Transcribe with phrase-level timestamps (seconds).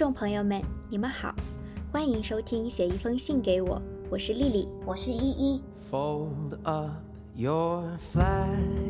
[0.00, 1.34] 众朋友们，你们好，
[1.92, 3.76] 欢迎收听《写一封信给我》，
[4.08, 5.60] 我是丽丽，我是依依。
[5.90, 6.92] Fold up
[7.34, 8.89] your flag,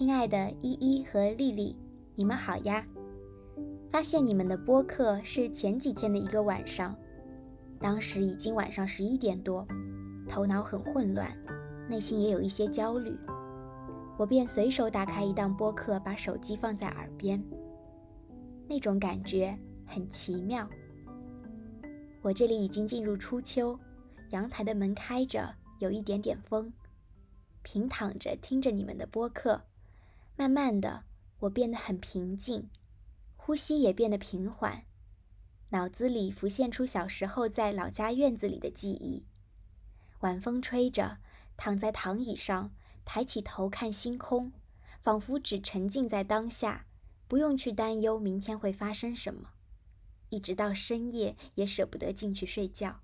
[0.00, 1.76] 亲爱的依依和丽丽，
[2.14, 2.82] 你们好呀！
[3.90, 6.96] 发现你们的播客是前几天的一个晚上，
[7.78, 9.68] 当时已经晚上十一点多，
[10.26, 11.30] 头脑很混乱，
[11.86, 13.14] 内心也有一些焦虑，
[14.16, 17.44] 我便随手打开一档播客，把手机放在耳边，
[18.66, 20.66] 那种感觉很奇妙。
[22.22, 23.78] 我这里已经进入初秋，
[24.30, 26.72] 阳台的门开着，有一点点风，
[27.60, 29.60] 平躺着听着你们的播客。
[30.40, 31.04] 慢慢的，
[31.40, 32.70] 我变得很平静，
[33.36, 34.86] 呼吸也变得平缓，
[35.68, 39.26] 脑子里浮现出小时候在老家院子里的记忆。
[40.20, 41.18] 晚风吹着，
[41.58, 42.74] 躺在躺椅上，
[43.04, 44.50] 抬起头看星空，
[45.02, 46.86] 仿佛只沉浸在当下，
[47.28, 49.50] 不用去担忧明天会发生什么，
[50.30, 53.00] 一直到深夜也舍不得进去睡觉。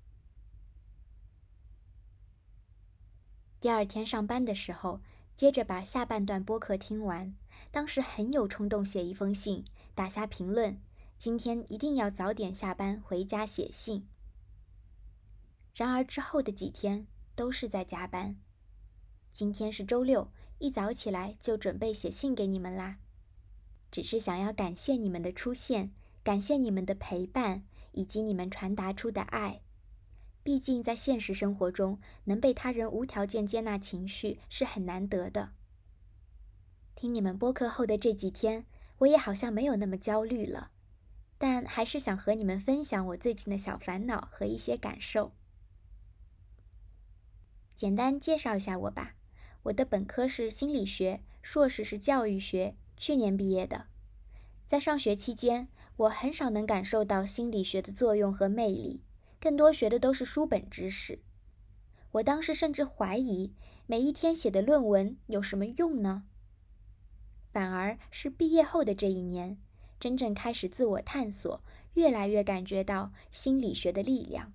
[3.61, 5.03] 第二天上班的时候。
[5.37, 7.37] 接着把下半段播客听完，
[7.71, 9.63] 当时很有冲动写一封信，
[9.95, 10.81] 打下评论，
[11.19, 14.09] 今天一定要早点下班回家写信。
[15.75, 18.37] 然而之后的几天都是在加班。
[19.31, 22.97] 今天是周六，一早起来就准备写信给你们啦，
[23.91, 25.93] 只是想要感谢你们的出现，
[26.25, 29.61] 感谢你们的陪伴，以及你们传达出的爱。
[30.47, 35.51] 毕竟，在现实生活中，能被他人无条件接纳情绪是很难得的。
[36.95, 38.65] 听你们播客后的这几天，
[38.99, 40.71] 我也好像没有那么焦虑了，
[41.37, 45.33] 但还是想和你们分享我最近的小烦恼和一些感受。
[47.75, 49.17] 简单介绍一下我吧，
[49.65, 53.87] 我的本科是心理学，硕士是教育学，去年毕业的。
[54.65, 59.03] 在上学期间，我很少能感受到心理学的作用和魅力。
[59.47, 61.21] 更多学的都是书本知识，
[62.11, 63.55] 我当时甚至怀疑
[63.87, 66.25] 每一天写的论文有什么用呢？
[67.53, 69.57] 反而是毕业后的这一年，
[70.01, 71.63] 真正开始自我探索，
[71.95, 74.53] 越来越感觉到心理学的力量。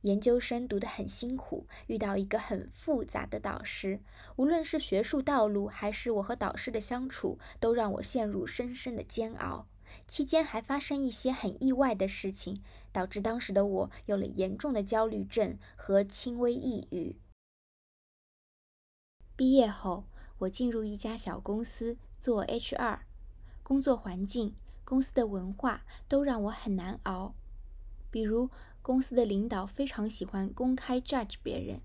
[0.00, 4.00] 研究生读得很辛苦，遇到一个很复杂的导师，
[4.34, 9.68] 无论是学术道路还是我和导师的相处，都让我陷入深深的煎熬。
[10.06, 12.62] 期间还发生一些很意外的事情，
[12.92, 17.16] 导致当时的我有了严重的焦虑症和轻微抑郁。
[19.36, 20.04] 毕业后，
[20.38, 23.00] 我进入一家小公司做 HR，
[23.62, 27.34] 工作环境、公司的文化都让我很难熬。
[28.10, 28.50] 比如，
[28.80, 31.80] 公司的领导非常喜欢公开 judge 别人，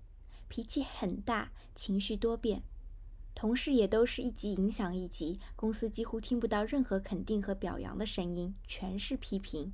[0.48, 2.62] 脾气很大，情绪多变。
[3.34, 9.72] 同事也都是一级影响一级，公司几乎听不到任何肯定和表扬的声音，全是批评。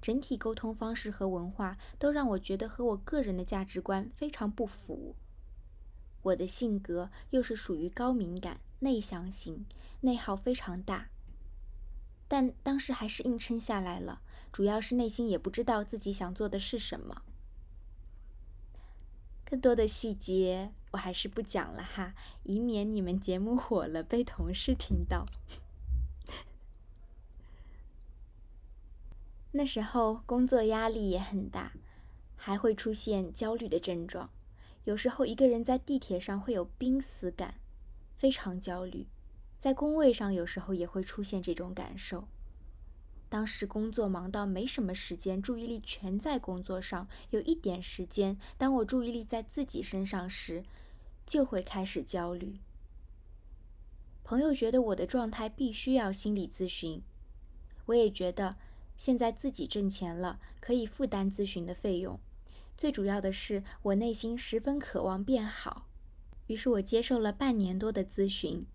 [0.00, 5.16] 整体沟通方式和文化都让我觉得和我个人的价值观非常不符。
[6.22, 9.66] 我的性格又是属于高敏感、内向型，
[10.02, 11.08] 内耗非常大。
[12.28, 14.22] 但当时还是硬撑下来了，
[14.52, 17.22] 主要是内心也不知道自己想做的是什么。
[19.52, 22.14] 更多的细节我还是不讲了哈，
[22.44, 25.26] 以免你们节目火了被同事听到。
[29.50, 31.74] 那时候工作压力也很大，
[32.34, 34.30] 还会出现焦虑的症状，
[34.84, 37.56] 有时候一个人在地铁上会有濒死感，
[38.16, 39.06] 非常焦虑。
[39.58, 42.26] 在工位上有时候也会出现这种感受。
[43.32, 50.62] 当时工作忙到没什么时间，注意力全在工作上，有一点时间，当我注意力在自己身上时，
[51.24, 52.60] 就会开始焦虑。
[54.22, 57.00] 朋友觉得我的状态必须要心理咨询，
[57.86, 58.56] 我也觉得
[58.98, 62.20] 现在自己挣钱了，可以负担咨询的费用。
[62.76, 65.88] 最主要的是，我内心十分渴望变好，
[66.48, 68.66] 于是我接受了半年多的咨询，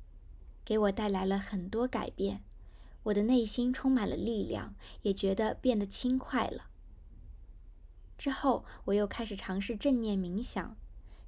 [0.66, 2.42] 给我带来了很多改变。
[3.08, 6.66] 我的内心充满了力量，也觉得变得轻快了。
[8.18, 10.76] 之后，我又开始尝试正念冥想，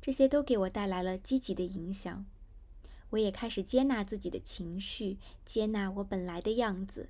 [0.01, 2.25] 这些都给我带来了积极的影响。
[3.11, 7.09] 我也开始接纳自己的情绪，接纳我本来的样子。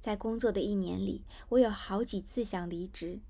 [0.00, 3.20] 在工作的一年里，我有好几次想离职，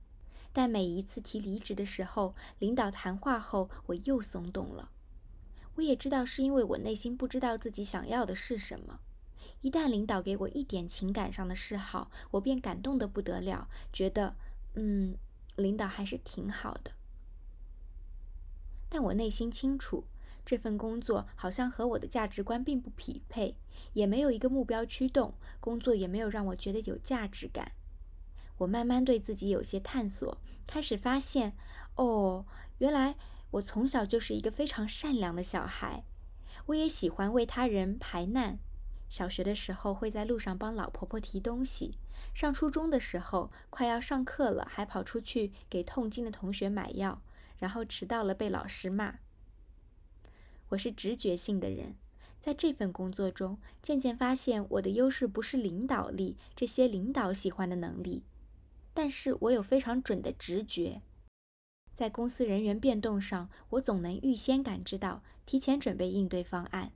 [0.52, 4.92] 但每一次提离职的时候，领导谈话后，我又松动了。
[5.74, 9.00] 我也知道是因为我内心不知道自己想要的是什么。
[9.60, 14.36] 一旦领导给我一点情感上的示好，我便感动得不得了，觉得，
[14.74, 15.16] 嗯，
[15.56, 16.92] 领导还是挺好的。
[18.88, 20.04] 但我内心清楚，
[20.44, 23.56] 这份工作好像和我的价值观并不匹配，
[23.94, 27.72] 也没有一个目标驱动，工作也没有让我觉得有价值感。
[28.58, 31.56] 我慢慢对自己有些探索，开始发现，
[31.96, 32.46] 哦，
[32.78, 33.16] 原来
[33.50, 36.04] 我从小就是一个非常善良的小孩，
[36.66, 38.58] 我也喜欢为他人排难。
[39.08, 41.96] 小学的时候会在路上帮老婆婆提东西，
[42.34, 47.22] 上初中的时候快要上课了，还跑出去给痛经的同学买药，
[47.56, 49.20] 然后迟到了被老师骂。
[50.68, 51.96] 我是直觉性的人，
[52.38, 58.24] 在这份工作中渐渐发现我的优势不是领导力这些领导喜欢的能力，
[58.92, 61.00] 但是我有非常准的直觉，
[61.94, 66.92] 在公司人员变动上，我总能预先感知到，提前准备应对方案。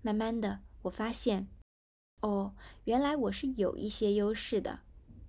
[0.00, 0.60] 慢慢的。
[0.86, 1.48] 我发现，
[2.20, 2.54] 哦，
[2.84, 4.80] 原来我是有一些优势的，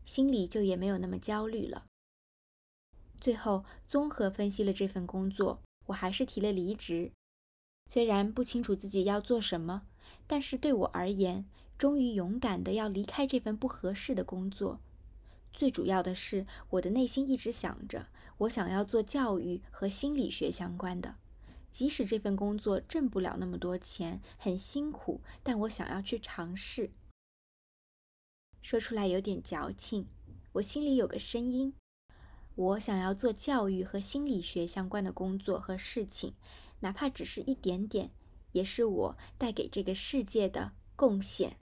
[0.05, 1.85] 心里就也没有那么焦虑了。
[3.19, 7.11] 最后综合分析了这份工作，我还是提了离职。
[7.89, 9.87] 虽然不清楚自己要做什么，
[10.27, 11.45] 但是对我而言，
[11.77, 14.79] 终于勇敢的要离开这份不合适的工作。
[15.53, 18.07] 最主要的是，我的内心一直想着，
[18.39, 21.15] 我想要做教育和心理学相关的。
[21.69, 26.91] 即使这份工作挣不了那么多钱，很辛苦，但我想要去尝试。
[28.61, 30.07] 说出来有点矫情，
[30.53, 31.73] 我心里有个声音，
[32.55, 36.33] 我想要做教育和心理学相关的工作和事情，
[36.79, 38.11] 哪怕只是一点点，
[38.53, 41.57] 也是我带给这个世界的贡献。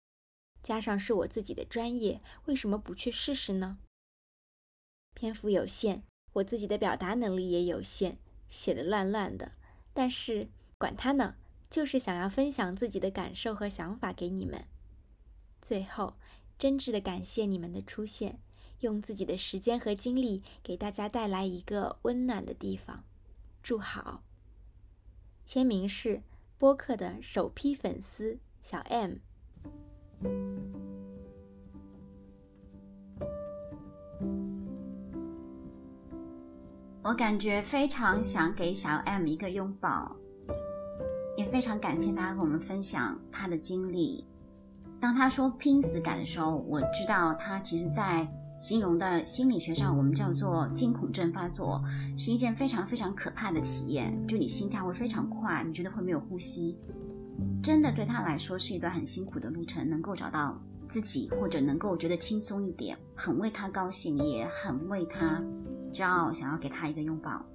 [0.62, 3.80] 加上是我自己的专业，为什么不去试试呢？
[5.14, 6.04] 篇幅有限，
[6.34, 8.18] 我自己的表达能力也有限，
[8.50, 9.52] 写的乱乱的。
[9.94, 11.36] 但是管他呢，
[11.70, 14.66] 就是想要分享自己的感受和想法给你们。
[15.62, 16.16] 最后，
[16.58, 18.40] 真挚的感谢你们的出现，
[18.80, 23.04] 用自己的时间和精力给大家带来一个温暖的地方。
[23.62, 24.24] 祝好。
[25.46, 26.24] 签名是
[26.58, 29.18] 播客的首批粉丝小 M。
[37.06, 40.16] 我感觉非常想给小 M 一个拥抱，
[41.36, 44.26] 也非常感谢他和我们分享他的经历。
[45.02, 48.26] 当他说拼死感的时候，我知道他其实在
[48.58, 51.84] 形容的心理学上，我们叫做惊恐症发作，
[52.18, 54.26] 是一件非常非常可怕的体验。
[54.26, 56.80] 就你心跳会非常快，你觉得会没有呼吸，
[57.62, 59.90] 真的对他来说是一段很辛苦的路程。
[59.90, 60.58] 能够找到
[60.88, 65.44] 自己，或者能够觉得轻松一点，很为他高兴，也很为他。
[65.94, 67.46] 骄傲，想要给他一个拥抱。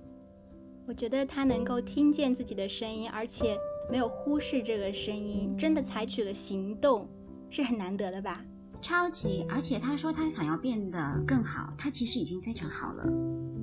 [0.86, 3.58] 我觉得他能够听见自己的声音，而且
[3.90, 7.06] 没有忽视这个声音，真的采取了行动，
[7.50, 8.42] 是很难得的吧？
[8.80, 9.44] 超级！
[9.50, 13.04] 而且他说他想要变得更好，他其实已经非常好了。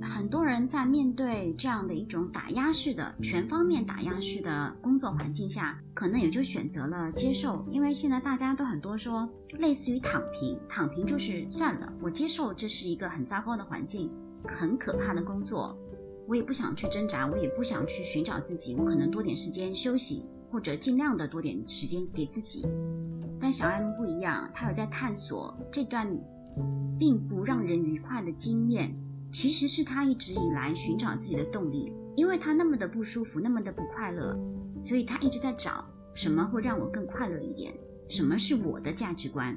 [0.02, 9.26] 很多人在面对这样的一种打压式的、全方面打压式的工作环境下，可能也就选择了接受，因为现在大家都很多说，
[9.58, 14.12] 类似于躺平，躺平就是算了，我接受这是一个很糟糕的环境。
[14.46, 15.76] 很可怕的工作，
[16.26, 22.66] 我也不想去挣扎，我也不想去寻找自己，我可能多点时间休息，或者尽量的多点时间给自己。
[23.38, 26.08] 但小 M 不一样，他有在探索这段
[26.98, 28.94] 并不让人愉快的经验，
[29.30, 34.38] 其实是他一直以来寻找自己的动力，因为他那么的不舒服，那么的不快乐，
[34.80, 35.84] 所以他一直在找
[36.14, 37.74] 什么会让我更快乐一点，
[38.08, 39.54] 什么是我的价值观。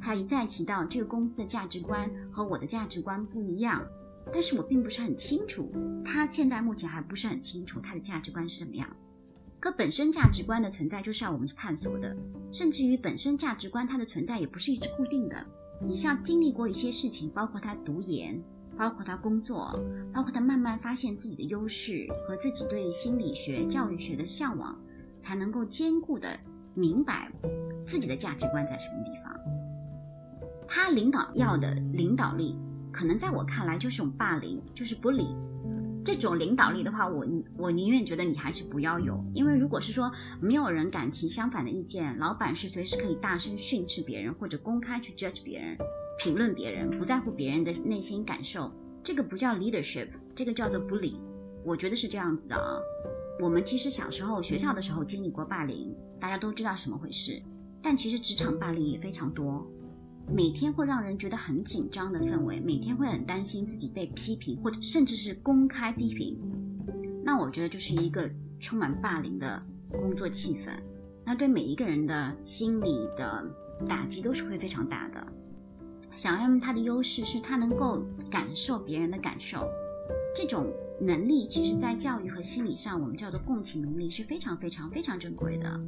[0.00, 3.84] 他一再提到这个公司的价值观和我的价值观不一样。
[4.32, 5.72] 但是我并不是很清楚，
[6.04, 8.88] 他现在目前还不是很清楚他的价值观是什么样。
[9.60, 12.16] 可本身价值观的存在就是要我们去探索的，
[12.52, 15.36] 甚至于本身价值观它的存在也不是一直固定的。
[15.82, 18.40] 你像经历过一些事情，包括他读研，
[18.76, 19.76] 包括他工作，
[20.12, 24.78] 包括他慢慢发现自己的优势和自己对心理学、教育学的向往，
[25.20, 26.38] 才能够兼顾的
[26.74, 27.32] 明白
[27.84, 29.34] 自己的价值观在什么地方。
[30.68, 32.56] 他领导要的领导力，
[32.98, 35.28] 可能在我看来就是种霸凌，就是 bully。
[36.04, 37.24] 这种领导力的话，我
[37.56, 45.78] 我宁愿觉得你还是不要有，因为如果是说没有人敢提相反的意见，老板是随时可以大声训斥别人，或者公开去 judge 别人、
[46.18, 48.72] 评论别人，不在乎别人的内心感受，
[49.04, 51.14] 这个不叫 leadership，这个叫做 bully。
[51.64, 52.80] 我觉得是这样子的啊。
[53.40, 57.40] 我们其实小时候学校的时候经历过霸凌，大家都知道什么回事，
[57.80, 59.64] 但其实职场霸凌也非常多。
[60.30, 66.38] 每天会让人觉得很紧张的氛围，每天会很担心自己被批评，或者甚至是公开批评。
[67.24, 68.30] 那我觉得就是一个
[68.60, 70.70] 充满霸凌的工作气氛。
[71.24, 73.44] 那对每一个人的心理的
[73.88, 75.26] 打击都是会非常大的。
[76.12, 79.66] 小 M 他的优势是他能够感受别人的感受，
[80.34, 80.66] 这种
[81.00, 85.80] 能力其实在教育和心理上，我们叫做共情能力是非常非常非常珍贵的。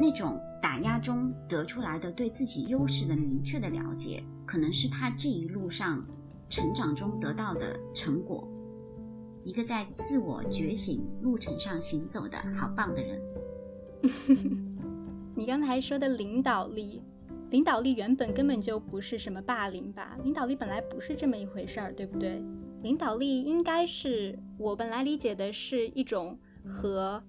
[0.00, 6.04] 那种打压中得出来的对自己优势的明确的了解，可能是他这一路上
[6.48, 8.48] 成长中得到的成果。
[9.44, 13.20] 一个在自我觉醒路程上行走的好棒的人。
[15.34, 17.02] 你刚才说的领导力，
[17.50, 20.16] 领导力原本根本就不是什么霸凌吧？
[20.22, 22.40] 领导力本来不是这么一回事儿，对不对？
[22.82, 27.22] 领导力应该是我本来理解的是一种和。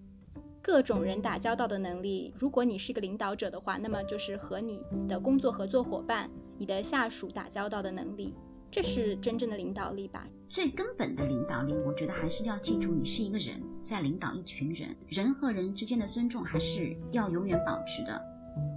[0.63, 8.33] 各种人打交道的能力，如果你是个领导者的话，那么就是和你的工作合作伙伴、你的下属打交道的能力，
[8.71, 10.25] 这是真正的领导力吧？
[10.47, 18.21] 最根本的领导力，我觉得还是要记住，你是一个人在领导一群人，人和人之间的尊重还是要永远保持的。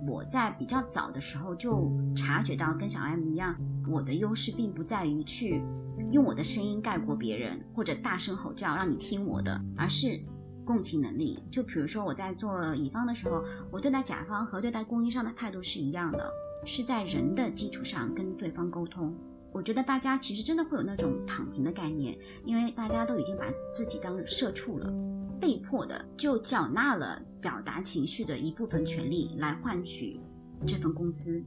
[0.09, 3.57] 我在比较早的时候就察觉到，跟小 M 一样，
[3.89, 5.63] 我的优势并不在于去
[6.11, 10.21] 用我的声音盖过别人，或者大声吼叫让你听我的，而是。
[10.67, 16.29] 共情能力，就比如说我在做乙方的时候，我对待甲方和对待供应商的态度是一样的，
[16.67, 19.15] 是在人的基础上跟对方沟通。
[19.53, 24.93] 我觉得大家其实真的会有那种躺平的概念，因为大家都已经把自己当社畜了，
[25.41, 30.21] 被迫的就缴纳了表达情绪的一部分权利来换取
[30.67, 31.43] 这份工资。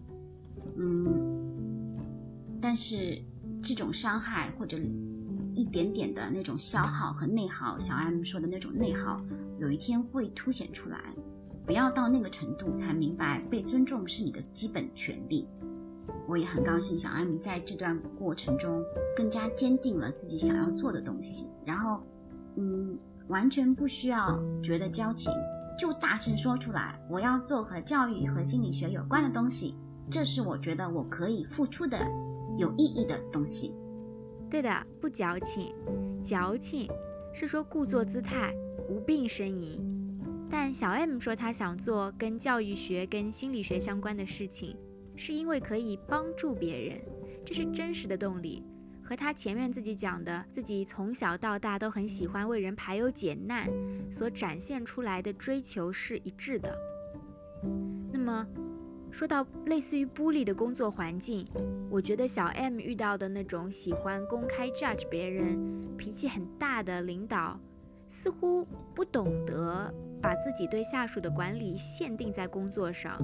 [0.77, 1.97] 嗯，
[2.61, 3.21] 但是
[3.61, 4.77] 这种伤害或者。
[5.59, 9.21] 一点点的那种消耗和内耗，小 M 说的那种内耗，
[9.57, 10.97] 有一天会凸显出来。
[11.65, 15.45] 不要到那个程度才明白被尊重是你的基本权利。
[16.29, 18.81] 我也很高兴，小 M 在这段过程中
[19.17, 21.49] 更加坚定了自己想要做的东西。
[21.65, 22.01] 然后，
[22.55, 22.97] 嗯，
[23.27, 25.29] 完全不需要觉得矫情，
[25.77, 29.75] 就大声说出来，我要做和教育和心理学有关的东西。
[30.09, 31.99] 这是我觉得我可以付出的
[32.57, 33.75] 有意义的东西。
[34.49, 35.75] 对的，不矫情，
[36.23, 36.89] 矫情
[37.33, 38.51] 是说故作姿态、
[38.89, 39.79] 无病呻吟。
[40.49, 44.75] 但小 M 说他想做跟教育学、跟心理学相关的事情，
[45.15, 46.99] 是因为可以帮助别人，
[47.45, 48.63] 这是真实的动力，
[49.03, 53.69] 和他前面自己讲的自己从小到大都很喜欢为人排忧解难
[54.11, 56.75] 所展现出来的追求是一致的。
[58.11, 58.47] 那么。
[59.11, 61.45] 说到类似于玻璃的工作环境，
[61.89, 65.59] 我觉得小 M 遇到的那种喜欢公开 judge 别人、
[65.97, 67.59] 脾气很大的领导，
[68.07, 73.19] 似乎不懂得把自己对下属的管理限定在工作上，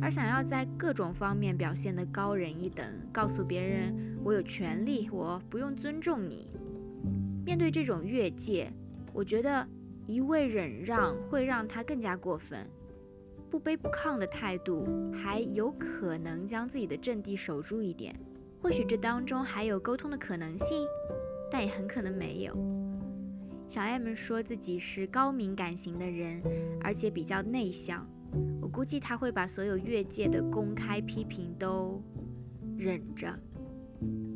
[0.00, 6.48] 而想要在各种方面表现得高人一等，告诉别人我有权利，我不用尊重你。
[7.44, 8.72] 面对这种越界，
[9.12, 9.66] 我觉得
[10.06, 12.68] 一味忍让会让他更加过分。
[13.52, 18.18] 不卑不亢的态度，还有可能将自己的阵地守住一点。
[18.62, 20.86] 或许这当中还有沟通的可能性，
[21.50, 22.56] 但也很可能没有。
[23.68, 26.42] 小 M 说自己是高敏感型的人，
[26.80, 28.08] 而且比较内向。
[28.62, 32.02] 我估计他会把所有越界的公开批评都
[32.78, 33.38] 忍着。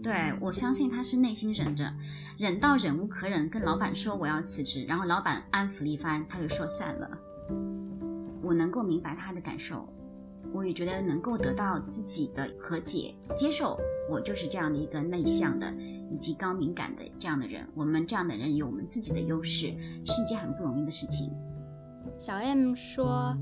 [0.03, 1.91] 对我相信他是内心忍着，
[2.37, 7.19] 忍到忍无可忍，跟老板说我要辞职，然后老板安抚了一番，他就说算了。
[8.47, 9.89] 我能够明白他的感受，
[10.53, 13.77] 我也觉得能够得到自己的和解、接受。
[14.09, 15.75] 我就是这样的一个内向的
[16.13, 17.67] 以及高敏感的这样的人。
[17.75, 19.75] 我们这样的人有我们自己的优势，
[20.05, 21.33] 是一件很不容易的事情。
[22.21, 23.37] 小 M 说。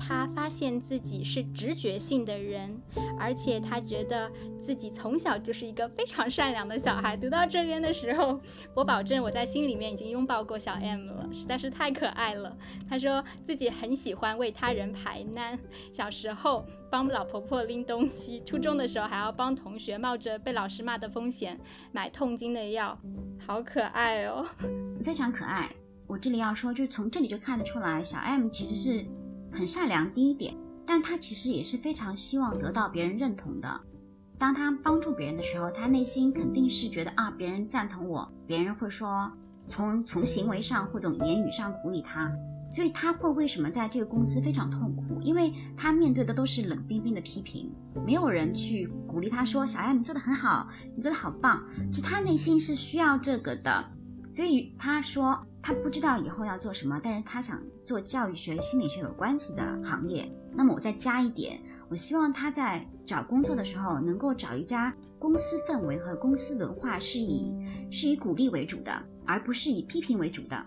[0.00, 2.80] 他发现自己是直觉性的人，
[3.18, 4.30] 而且他觉得
[4.62, 7.14] 自己从小就是一个非常善良的小孩。
[7.16, 8.40] 读到这边的时候，
[8.74, 12.56] 我保证我在心里面已经拥抱过小 M 了，实在是太可爱了。
[12.88, 15.58] 他说自己很喜欢为他人排难，
[15.92, 21.60] 小时候帮老婆婆拎东西，初中的时候还要帮同学冒着被老师骂的风险
[21.92, 22.98] 买痛经的药，
[23.46, 24.46] 好可爱哦，
[25.04, 25.70] 非常可爱。
[26.06, 29.06] 我这里要说，就从这里就看得出来，小 M 其实是
[29.52, 33.80] 很善良第一点，但他其实也是非常希望得到别人认同的。
[34.38, 39.30] 当他帮助别人的时候，他内心肯定是觉得啊，别人赞同我，别人会说
[39.66, 42.32] 从从行为上或者言语上鼓励他，
[42.72, 45.20] 所以他会为什么在这个公司非常痛苦？
[45.20, 47.70] 因为他面对的都是冷冰冰的批评，
[48.06, 51.62] 没有人去鼓励他说小 M 你做的很好，你做的好棒。
[51.92, 53.84] 其实他内心是需要这个的，
[54.30, 55.38] 所以他说。
[55.62, 60.26] 他不知道以后要做什么，但是他想做教育学、心理学有关系的行业。
[60.54, 61.60] 那么我再加一点，
[61.90, 67.54] 我希望他在找工作的时候能够找一家公司氛围和公司文化是以
[67.90, 70.64] 是以鼓励为主的，而不是以批评为主的。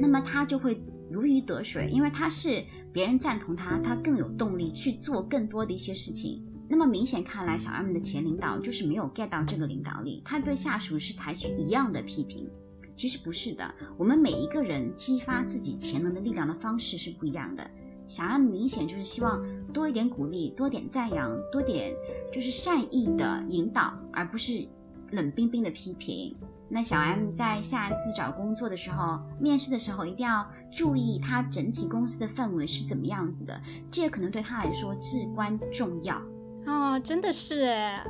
[0.00, 6.42] 那么他就会如鱼得水，因为他是别人赞同他，他更有动力去做更多的一些事情。
[6.70, 12.48] 那么明显看来，小 M 的前领导就是没有 get 到这个领导力，他对下属是采取一样的批评。
[12.94, 17.68] 其实不是的，我们每一个人激发自己潜能的力量的方式是不一样的。
[18.06, 21.94] 小 M 明显就是希望多一点鼓励，多点赞扬，多点
[22.30, 24.68] 就是善意的引导，而不是
[25.12, 26.36] 冷冰冰的批评。
[26.68, 33.58] 那小 M 在下一次找工作的时候，面试的时候一定要注意他整体公司的氛围是怎么样子的，
[33.90, 36.20] 这也可能对他来说至关重要。
[36.66, 38.04] 哦，真的是哎。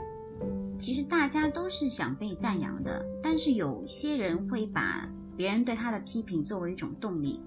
[0.82, 7.40] 其实大家都是想被赞扬的，但是有些人会把别人对他的批评作为一种动力，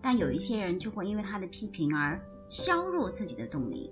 [0.00, 3.90] 但有一些人就会因为他的批评而削弱自己的动力。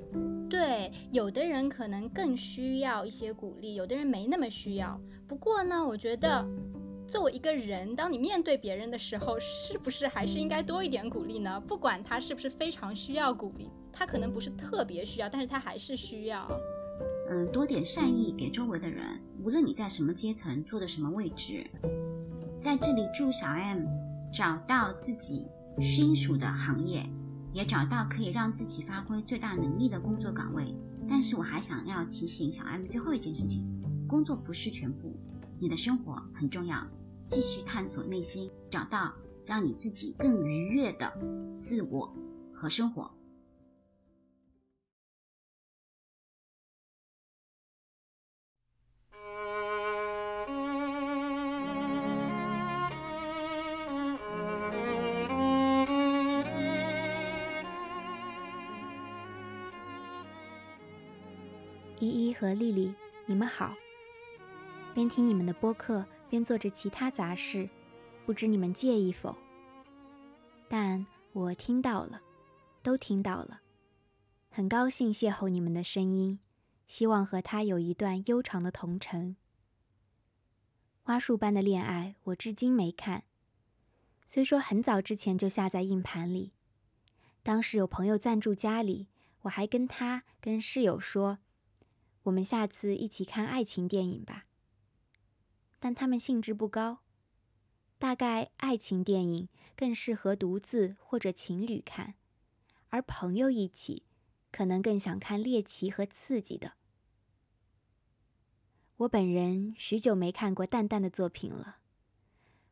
[0.49, 4.97] 对，有的人可能更需要一些鼓励，有的人没那么需要。
[5.27, 6.47] 不过呢，我觉得
[7.09, 11.61] 作为一个人，当你面对别人的时候，是不是还是应该多一点鼓励呢？
[11.67, 16.49] 不管他是不是非常需要鼓励，他可能不是特别需要，但是他还是需要。
[17.29, 21.69] 嗯，多点善意给周围的人，无论你在什么阶层，做的什么位置，
[22.61, 23.85] 在这里祝小 M
[24.33, 25.49] 找到自己
[25.81, 27.05] 心属的行业，
[27.53, 30.75] 也找到可以让自己发挥最大能力的工作岗位。
[31.09, 33.65] 但是我还想要提醒小 M 最后一件事情：
[34.09, 35.17] 工作不是全部，
[35.59, 36.87] 你的生活很重要。
[37.29, 39.13] 继续探索内心，找到
[39.45, 41.13] 让你自己更愉悦的
[41.57, 42.15] 自我
[42.55, 43.11] 和生活。
[62.07, 63.75] 依依和丽丽，你们好。
[64.95, 67.69] 边听你们的播客边做着其他杂事，
[68.25, 69.37] 不知你们介意否？
[70.69, 72.23] 但我听到了，
[72.81, 73.61] 都听到了，
[74.51, 76.39] 很高兴邂逅你们的声音，
[76.87, 79.35] 希望和他有一段悠长的同城。
[81.03, 83.25] 花束般的恋爱，我至今没看，
[84.29, 86.53] 虽说很早之前就下在硬盘里，
[87.43, 89.09] 当时有朋友暂住家里，
[89.43, 91.39] 我还跟他跟室友说。
[92.27, 94.47] 我们下次一起看爱情电影吧。
[95.79, 96.99] 但他们兴致不高，
[97.99, 102.15] 大概爱情电影更适合独自或者情侣看，
[102.89, 104.03] 而朋友一起，
[104.51, 106.73] 可能更想看猎奇和刺激的。
[108.97, 111.79] 我本人许久没看过淡淡的作品了，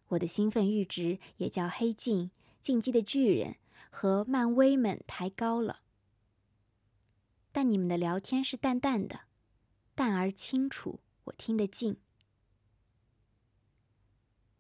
[0.09, 2.25] 我的兴奋阈值也叫《黑镜》
[2.61, 3.53] 《进击的巨人》
[3.91, 5.83] 和漫威们抬高了。
[7.53, 9.24] 但你们的聊天是淡淡的。
[9.95, 11.99] 淡而清楚，我听得进。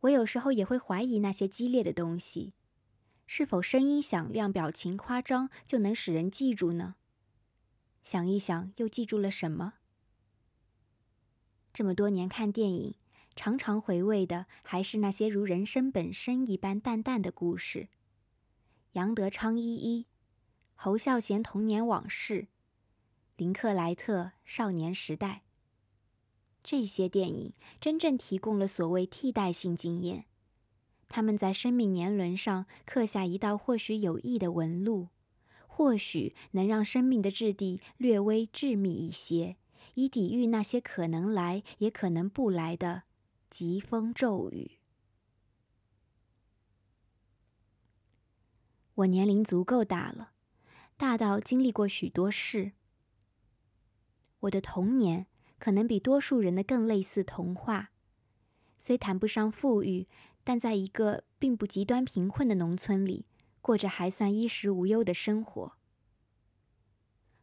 [0.00, 2.54] 我有时候也会怀疑那些激烈的东西，
[3.26, 6.94] 是否声音响亮、表情夸张就能使人记住呢？
[8.02, 9.74] 想一想，又记住了什么？
[11.72, 12.94] 这么多年看电影，
[13.34, 17.88] 常常回味的还是那些如人生本身一般淡淡的故事：
[18.92, 20.06] 杨德昌一一，
[20.74, 22.46] 侯孝贤童年往事。
[23.36, 25.42] 林克莱特少年时代。
[26.62, 30.26] 这些电影真正提供了所谓替代性经验，
[31.08, 35.08] 他们在生命年轮上刻下一道或许有益的纹路，
[35.66, 39.56] 或许能让生命的质地略微致密一些，
[39.94, 43.02] 以抵御那些可能来也可能不来的
[43.50, 44.78] 疾风骤雨。
[48.94, 50.30] 我年龄足够大了，
[50.96, 52.72] 大到经历过许多事。
[54.44, 55.26] 我的童年
[55.58, 57.90] 可能比多数人的更类似童话，
[58.76, 60.06] 虽谈不上富裕，
[60.42, 63.26] 但在一个并不极端贫困的农村里，
[63.60, 65.72] 过着还算衣食无忧的生活。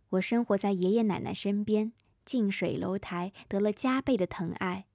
[0.10, 1.94] 我生活在爷爷奶奶身边，
[2.26, 4.86] 近水楼台，得了加倍的疼爱，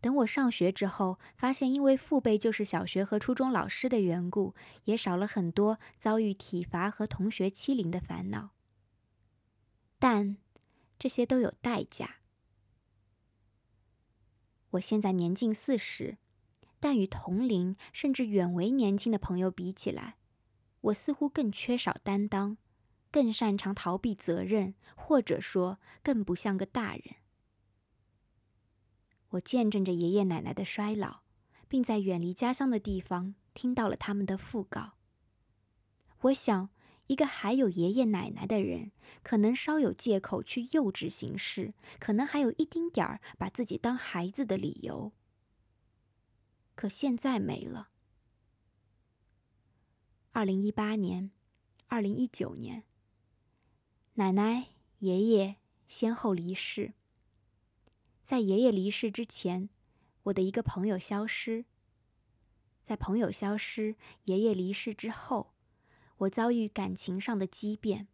[0.00, 8.50] 等我上学之后，发现因为父辈就是小学和初中老师的缘故，也少了很多遭遇体罚和同学欺凌的烦恼。
[9.98, 10.36] 但
[10.98, 12.16] 这些都有代价。
[14.70, 16.18] 我现在年近四十，
[16.78, 20.16] 但与同龄甚至远为年轻的朋友比起来，
[20.82, 22.58] 我似乎更缺少担当，
[23.10, 27.16] 更擅长逃避责任，或者说更不像个大人。
[29.30, 31.20] 我见证着爷爷奶奶的衰老，
[31.68, 34.92] 并在远离家乡的地方听到了他们的讣告。
[36.22, 36.70] 我想，
[37.08, 38.92] 一个还有爷爷奶奶的人，
[39.22, 45.12] 可能稍有借口去幼稚行事，可能还有一丁点儿把自己当孩子的理由。
[46.74, 47.88] 可现在没了。
[50.32, 51.30] 二零一八年，
[51.86, 52.84] 二零一九年，
[54.14, 54.68] 奶奶、
[54.98, 55.56] 爷爷
[55.88, 56.92] 先后离世。
[58.22, 59.70] 在爷爷离世之前，
[60.24, 61.64] 我的一个朋友消失。
[62.82, 65.54] 在朋友消失、爷爷离世之后，
[66.18, 68.08] 我遭遇感情上的畸变。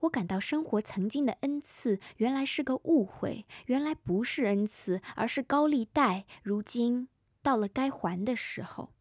[0.00, 6.24] 我感到生活曾经的恩赐原来是个误会，原来不是恩赐，而是高利贷。
[6.42, 7.08] 如今
[7.42, 8.92] 到了该还的时候。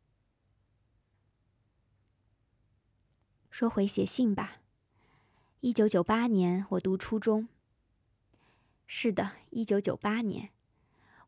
[3.51, 4.61] 说回写信吧。
[5.59, 7.47] 一九九八年，我读初中。
[8.85, 10.49] 是的，一九九八年，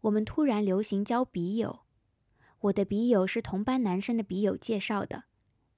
[0.02, 1.82] 我们突然流行交笔友。
[2.62, 5.26] 我的笔友是同班男生的笔友介绍的，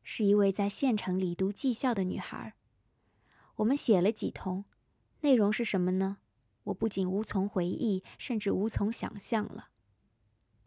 [0.03, 2.53] 是一位在县城里读技校的女孩。
[3.57, 4.65] 我们写了几通，
[5.21, 6.17] 内容是什么呢？
[6.65, 9.69] 我不仅无从回忆，甚至无从想象了。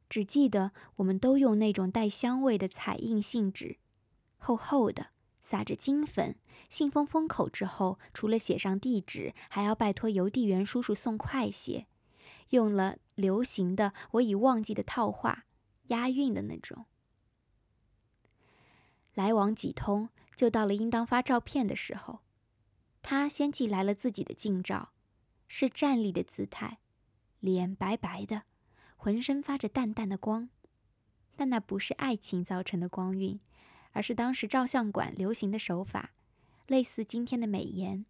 [0.08, 3.78] 只记得我们都用那种带香味的彩印信纸，
[4.36, 5.08] 厚厚的。
[5.46, 6.36] 撒着金粉，
[6.70, 11.86] 信封封口之后，除了写上地址，还要拜托邮递员叔叔送快些。
[12.48, 15.44] 用了流行的我已忘记的套话，
[15.88, 16.86] 押韵的那种。
[19.14, 22.20] 来往几通，就到了应当发照片的时候。
[23.02, 24.90] 他先寄来了自己的近照，
[25.48, 26.78] 是站立的姿态，
[27.40, 28.42] 脸白白的，
[28.96, 30.48] 浑身发着淡淡的光，
[31.36, 33.40] 但那不是爱情造成的光晕。
[33.96, 36.14] 而是当时照相馆流行的手法，
[36.66, 38.04] 类似今天的美颜。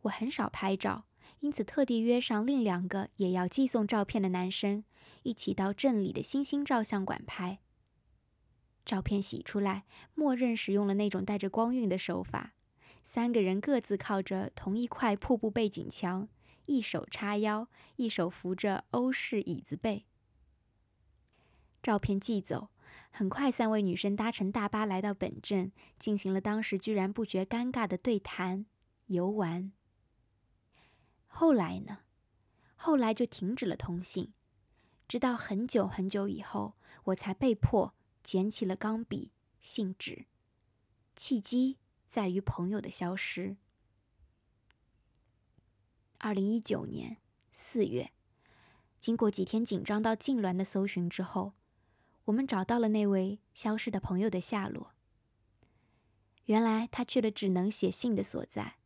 [0.00, 1.04] 我很少拍照，
[1.38, 4.82] 因此特地约上另两个也要寄送照片的男生，
[5.22, 7.60] 一起到镇里的新兴照相馆拍。
[8.84, 12.54] 照片洗出来，默认使用了那种带着光晕的手法。
[13.02, 16.28] 三个人各自靠着同一块瀑布背景墙，
[16.66, 20.06] 一手叉腰，一手扶着欧式椅子背。
[21.82, 22.68] 照片寄走。
[23.14, 28.64] 很快，三位女生搭乘大巴来到本镇，进行了当时居然不觉尴尬的对谈、
[29.06, 29.72] 游玩。
[31.26, 31.98] 后来呢？
[32.74, 34.32] 后来就停止了通信，
[35.06, 40.26] 直到很久很久以后，我才被迫捡起了钢笔、信纸。
[41.14, 43.56] 契机在于朋友的消失。
[46.18, 47.18] 二零一九年
[47.52, 48.12] 四月，
[48.98, 51.54] 经过几天紧张到痉挛的搜寻之后。
[52.26, 54.92] 我们找到了那位消失的朋友的下落。
[56.44, 58.76] 原来他去了只能写信的所在。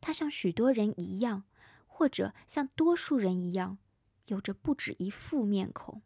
[0.00, 1.44] 他像许多人一样，
[1.86, 3.78] 或者像多数人一样，
[4.26, 6.02] 有着不止一副面孔。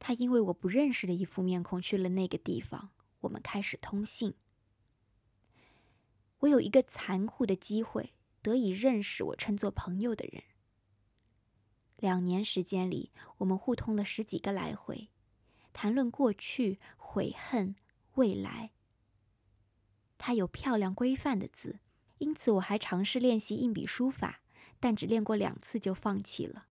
[0.00, 4.34] 他因为我不认识的一副面孔去了那个地方，我们开始通信。
[6.40, 10.42] 我有一个残酷的机会，得以认识我称作朋友的人。
[11.98, 15.10] 两年时间里，我们互通了十几个来回，
[15.74, 17.76] 谈论过去、悔恨、
[18.14, 18.70] 未来。
[20.16, 21.80] 他有漂亮规范的字，
[22.16, 24.40] 因此我还尝试练习硬笔书法，
[24.80, 26.68] 但只练过两次就放弃了。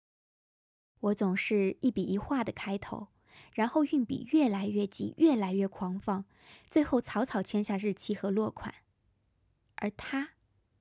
[0.99, 3.09] 我总是一笔一画的开头，
[3.53, 6.25] 然后运笔越来越急，越来越狂放，
[6.69, 8.73] 最后草草签下日期和落款。
[9.75, 10.31] 而他，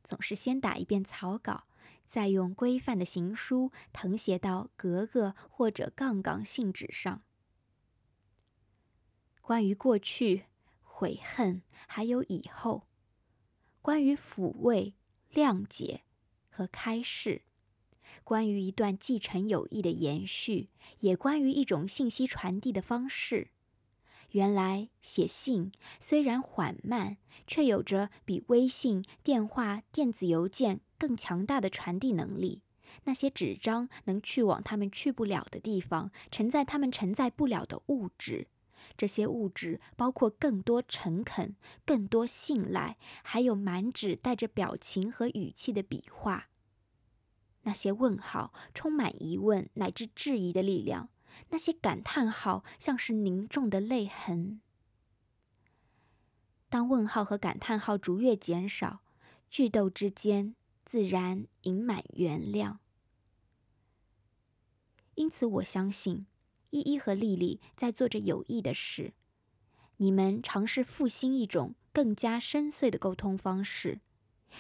[0.03, 1.65] 总是先打一遍草稿。
[2.09, 7.23] 再用规范的行书誊写到格格或者杠杠信纸上。
[9.43, 10.47] 关于过去、
[10.83, 12.87] 悔恨，还有以后；
[13.83, 14.95] 关于抚慰、
[15.31, 16.05] 谅解
[16.49, 17.43] 和开示；
[18.29, 20.69] 关于一段继承友谊的延续，
[21.01, 23.49] 也关于一种信息传递的方式。
[24.33, 32.61] 原来写信虽然缓慢，却有着比微信、电话、电子邮件更强大的传递能力。
[33.05, 38.49] 那些纸张能去往他们去不了的地方，承载他们承载不了的物质。
[38.99, 46.51] 这些物质包括更多诚恳、更多信赖，还有满纸带着表情和语气的笔画。
[47.69, 51.11] 那些问号充满疑问乃至质疑的力量，
[51.51, 54.63] 那些感叹号像是凝重的泪痕。
[56.71, 59.03] 当问号和感叹号逐月减少，
[59.51, 60.55] 句斗之间
[60.87, 62.79] 自然盈满原谅。
[65.17, 66.27] 因此，我相信
[66.71, 69.13] 依依和丽丽在做着有益的事。
[69.99, 74.01] 你们尝试复兴一种更加深邃的沟通方式。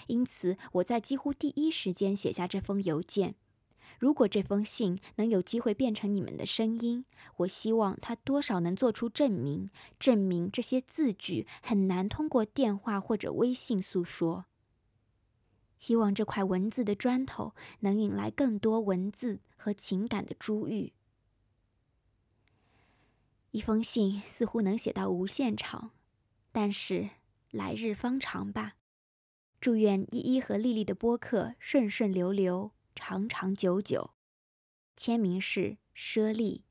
[0.06, 3.34] 因此，我在几乎第一时间写下这封邮件。
[3.98, 7.04] 如果这封信能有机会变成你们的声音，
[7.38, 14.44] 我希望它多少能做出证明，证明这些字句很难通过电话或者微信诉说。
[15.78, 20.92] 希望这块文字的砖头能引来更多文字和情感的珠玉。
[23.50, 25.90] 一封信似乎能写到无限长，
[26.52, 27.10] 但是
[27.50, 28.77] 来日方长吧。
[29.60, 34.12] 祝愿依依和丽丽的播客顺顺流流，长长久久。
[34.96, 36.64] 签名是舍利。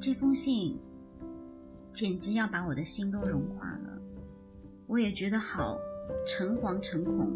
[0.00, 0.78] 这封信
[1.92, 4.00] 简直要把我的心都融化了，
[4.86, 5.76] 我也觉得好
[6.24, 7.30] 诚惶诚恐。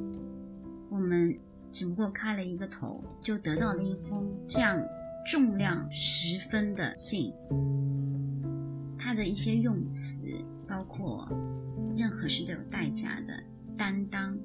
[0.88, 1.36] 我们
[1.72, 4.80] 只不过开了一个头，就得到了一封这样。
[5.24, 7.32] 重量十分的信，
[8.98, 10.22] 他的一些用词，
[10.68, 11.26] 包括
[11.96, 13.42] 任何事都有代价的
[13.76, 14.36] 担当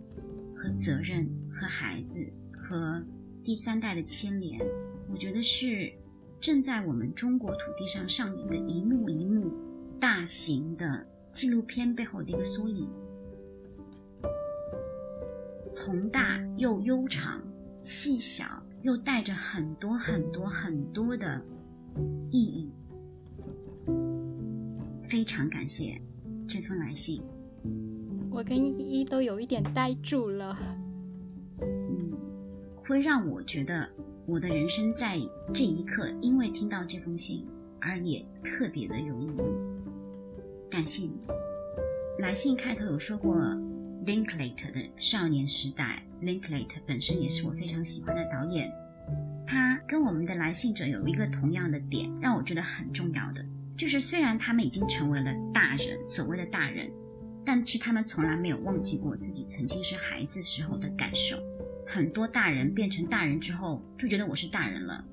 [0.55, 3.03] 和责任和孩子和
[3.43, 4.57] 第三代的牵连，
[5.11, 5.91] 我觉得是
[6.39, 9.51] 正在我们中国土地上上演的一幕一幕
[9.99, 12.87] 大型的纪录片背后的一个缩影，
[15.75, 17.43] 宏大又悠长，
[17.83, 18.63] 细小。
[18.81, 21.41] 又带着很多很多很多的
[22.31, 22.71] 意义，
[25.09, 25.99] 非常感谢
[26.47, 27.21] 这封来信。
[28.31, 30.57] 我跟依依都有一点呆住了。
[31.61, 32.11] 嗯，
[32.85, 33.89] 会让我觉得
[34.25, 35.19] 我的人生在
[35.53, 37.45] 这一刻，因为听到这封信
[37.81, 39.41] 而也特别的有意义。
[40.69, 41.19] 感谢你。
[42.19, 43.35] 来信开头有说过
[44.05, 46.05] Linklater 的少年时代。
[46.21, 48.69] Linklater 本身也是我非常喜欢的导演，
[49.47, 53.43] 他跟我们的来信者有一个同样的点，让我觉得很重要的，
[53.77, 56.91] 就是虽然他们已经成为了大人，所谓的大人，
[57.45, 61.37] 但是他们从来没有忘记过自己曾经是孩子时候的感受。
[61.87, 65.03] 很多大人变成大人之后，就觉得我是大人了，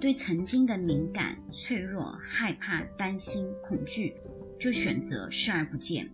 [0.00, 4.14] 对曾经的敏感、脆弱、害怕、担心、恐惧，
[4.58, 6.06] 就选择视而不见；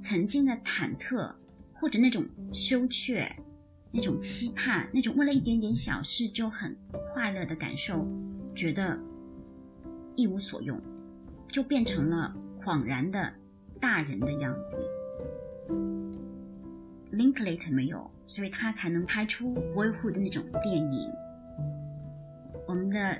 [0.00, 1.32] 曾经的忐忑
[1.74, 3.30] 或者那种羞怯。
[3.90, 6.76] 那种期盼，那种为了一点点小事就很
[7.12, 8.06] 快乐的感受，
[8.54, 8.98] 觉得
[10.14, 10.80] 一无所用，
[11.48, 13.32] 就变成了恍然的
[13.80, 14.78] 大人的样子。
[17.10, 21.10] Linklater 没有，所以他才能拍出 WHO 的那种电影。
[22.66, 23.18] 我们的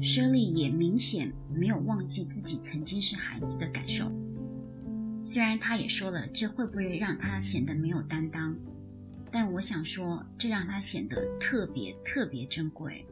[0.00, 4.10] Shirley 也明显没有忘记自己曾经是孩子的感受，
[5.22, 8.56] 虽然他也说了，这会不会让他显得没有担当？
[9.32, 13.06] 但我想说，这让他显得特别特别珍贵。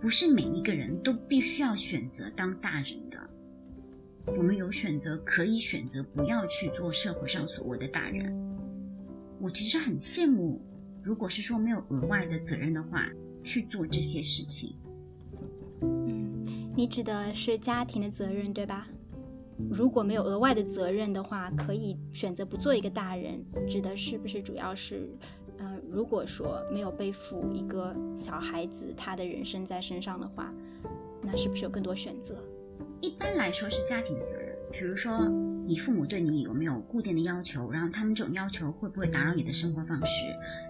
[0.00, 3.18] 不是每一个人都必须要选择当大人的，
[4.26, 8.32] 我们有选择，可以选择不要去做社会上所谓的大人。
[9.40, 10.60] 我其实很羡慕，
[11.02, 13.08] 如果是说没有额外的责任的话，
[13.42, 14.76] 去做这些事情。
[15.80, 16.44] 嗯，
[16.76, 18.86] 你指的是家庭的责任，对吧？
[19.70, 23.44] 如果没有额外的责任的话，可以选择不做一个大人。
[23.68, 25.10] 指的是不是主要是，
[25.58, 30.54] 呃，如果说没有背负一个小孩子他的人生在身上的话，
[31.22, 32.36] 那是不是有更多选择？
[33.00, 34.56] 一般来说是家庭的责任。
[34.70, 35.26] 比如说，
[35.66, 40.22] 你父母对你有没有固定的要求，然后他们这种要求会不会打扰你的生活方式？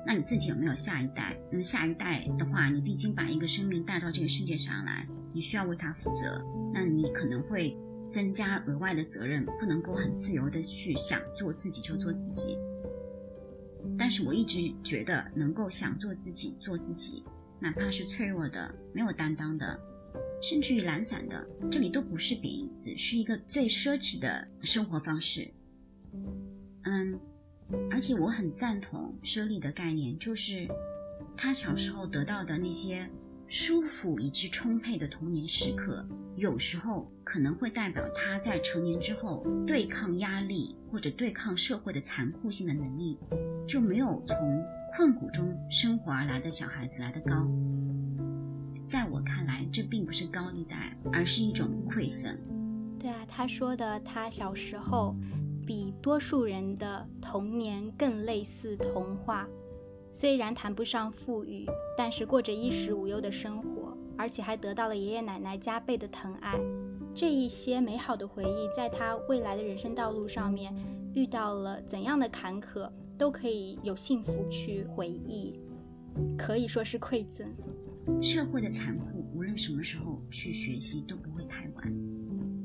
[0.07, 1.37] 那你自己有没有下一代？
[1.51, 6.43] 那么下一代的话，你毕竟把一个生命带到这个世界上来，你需要为他负责。
[6.73, 7.77] 那你可能会。
[8.11, 12.57] 增加额外的责任，不能够很自由的去想做自己就做自己。
[13.99, 17.23] 但是我一直觉得，能够想做自己做自己，
[17.61, 19.79] 哪怕是脆弱的、没有担当的，
[20.43, 25.49] 甚至于懒散的，这里都不是贬义词，是一个最奢侈的生活方式。
[26.85, 27.19] 嗯，
[27.91, 30.69] 而且我很赞同舍利的概念，就是
[31.37, 33.09] 他小时候得到的那些。
[33.49, 36.07] 舒服以及充沛的童年时刻，
[36.37, 43.19] 有时候可能会代表他在成年之后对抗压力或者对抗社会的残酷性的能力，
[43.67, 44.63] 就没有从
[44.95, 47.49] 困苦中生活而来的小孩子来得高。
[48.87, 52.37] 在我看来，这并不是高利贷，而是一种馈赠。
[52.99, 55.17] 对啊，他说的，他小时候
[55.67, 59.49] 比多数人的童年更类似童话。
[60.11, 61.67] 虽然谈不上富裕，
[61.97, 66.59] 但是过着衣食无忧的生活，而且还得到了爷爷奶奶加倍的疼爱。
[67.15, 70.75] 这一些美好的回忆，在他未来的人生道路上面
[71.15, 75.59] 遇到了怎样的坎坷，都可以有幸福去回忆，
[76.37, 77.47] 可以说是馈赠。
[78.23, 81.93] 社会的残酷，无论什么时候去学习都不会太晚。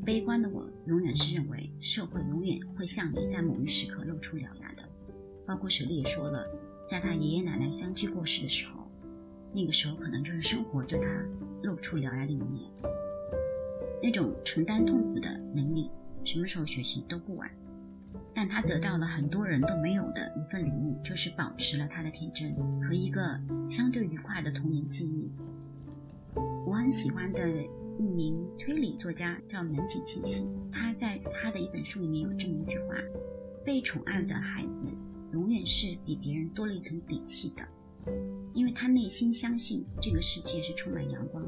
[0.05, 4.83] 悲观的我，永远是认为社会永远会向你在某一时刻露出獠牙的。
[5.45, 6.45] 包括舍利也说了，
[6.85, 8.87] 在他爷爷奶奶相继过世的时候，
[9.53, 11.07] 那个时候可能就是生活对他
[11.63, 12.69] 露出獠牙的一面。
[14.01, 15.89] 那种承担痛苦的能力，
[16.25, 17.49] 什么时候学习都不晚。
[18.35, 25.31] 但他得到了很多人都没有的一份礼物，就是保持了他的天真和一个相对愉快的童年记忆。
[26.65, 27.47] 我很喜欢的
[27.95, 32.95] 一名推理作家叫门井庆喜，他在他的一本书里面有这么一句话：
[33.63, 34.85] 被宠爱的孩子
[35.33, 37.67] 永远是比别人多了一层底气的，
[38.53, 41.43] 因为他内心相信这个世界是充满阳光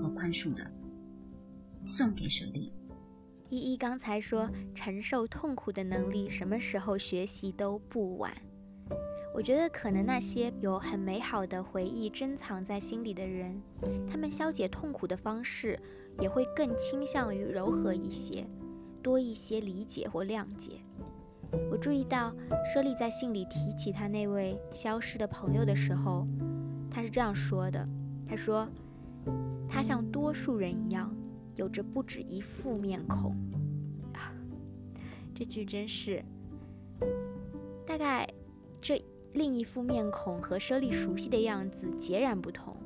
[0.00, 0.70] 和宽恕的。
[1.86, 2.72] 送给舍利。
[3.48, 8.34] 依依刚才说，承受痛苦的能力，什么时候学习都不晚。
[9.34, 13.60] 我觉得可能那些有很美好的回忆珍藏在心里的人，
[14.06, 15.80] 他们消解痛苦的方式
[16.20, 18.46] 也会更倾向于柔和一些，
[19.02, 20.80] 多一些理解或谅解。
[21.70, 22.34] 我注意到
[22.72, 26.26] 舍利在信里提起他那位消失的朋友的时候，
[26.90, 27.88] 他是这样说的
[28.28, 28.68] ：“他说，
[29.68, 31.14] 他像多数人一样。”
[31.56, 33.30] 有着不止一副面孔
[34.12, 34.34] 啊！
[35.32, 36.20] 这句真是，
[37.86, 38.28] 大概
[38.80, 39.00] 这
[39.34, 42.76] 另一副面孔和舍利熟悉的样子截然不同，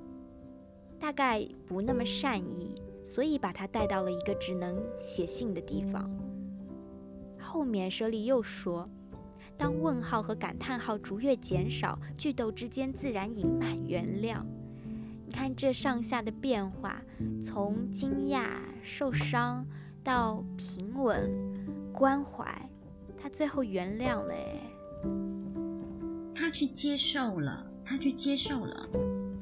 [1.00, 6.10] 大概不那么善意，所以把他带到了一个只能写信的地方。
[7.48, 8.86] 后面舍利又说，
[9.56, 14.42] 当问号和感叹号逐月减少，句逗之间自然隐满原谅。
[15.24, 17.00] 你看这上下的变化，
[17.42, 18.50] 从惊讶、
[18.82, 19.66] 受伤
[20.04, 21.32] 到平稳、
[21.90, 22.70] 关怀，
[23.16, 24.34] 他最后原谅了。
[24.34, 24.60] 哎，
[26.34, 28.86] 他去接受了，他去接受了。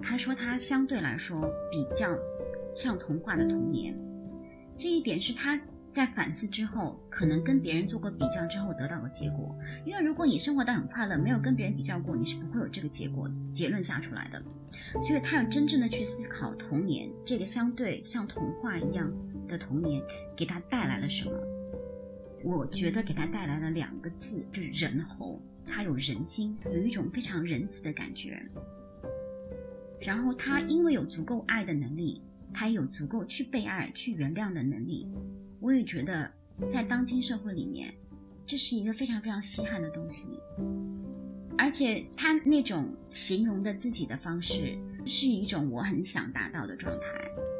[0.00, 1.40] 他说他相对来说
[1.72, 2.08] 比较
[2.76, 3.98] 像童话的童年，
[4.78, 5.60] 这一点是他。
[5.96, 9.58] 在反思之后，可能跟别人做过比较之后得到的结果。
[9.82, 14.42] 因为如果你生活的很快乐，没有跟别人比较过，你是不会有这个结果结论下出来的。
[15.00, 19.10] 所以他要真正的去思考童年这个相对像童话一样
[19.48, 20.02] 的童年
[20.36, 21.32] 给他带来了什么。
[22.44, 25.40] 我觉得给他带来了两个字，就是仁厚。
[25.66, 28.38] 他有人心，有一种非常仁慈的感觉。
[29.98, 32.20] 然后他因为有足够爱的能力，
[32.52, 35.08] 他也有足够去被爱、去原谅的能力。
[35.66, 36.30] 我也觉得，
[36.70, 37.92] 在当今社会里面，
[38.46, 40.38] 这是一个非常非常稀罕的东西。
[41.58, 47.06] 而且他那种形容的自己的方式，是一种我很想达到的状态。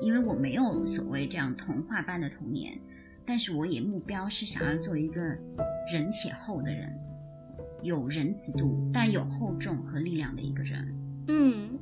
[0.01, 2.79] 因为我没有所谓这样童话般的童年，
[3.25, 5.21] 但是我也目标是想要做一个
[5.93, 6.97] 仁且厚的人，
[7.83, 10.95] 有仁慈度但有厚重和力量的一个人。
[11.27, 11.77] 嗯。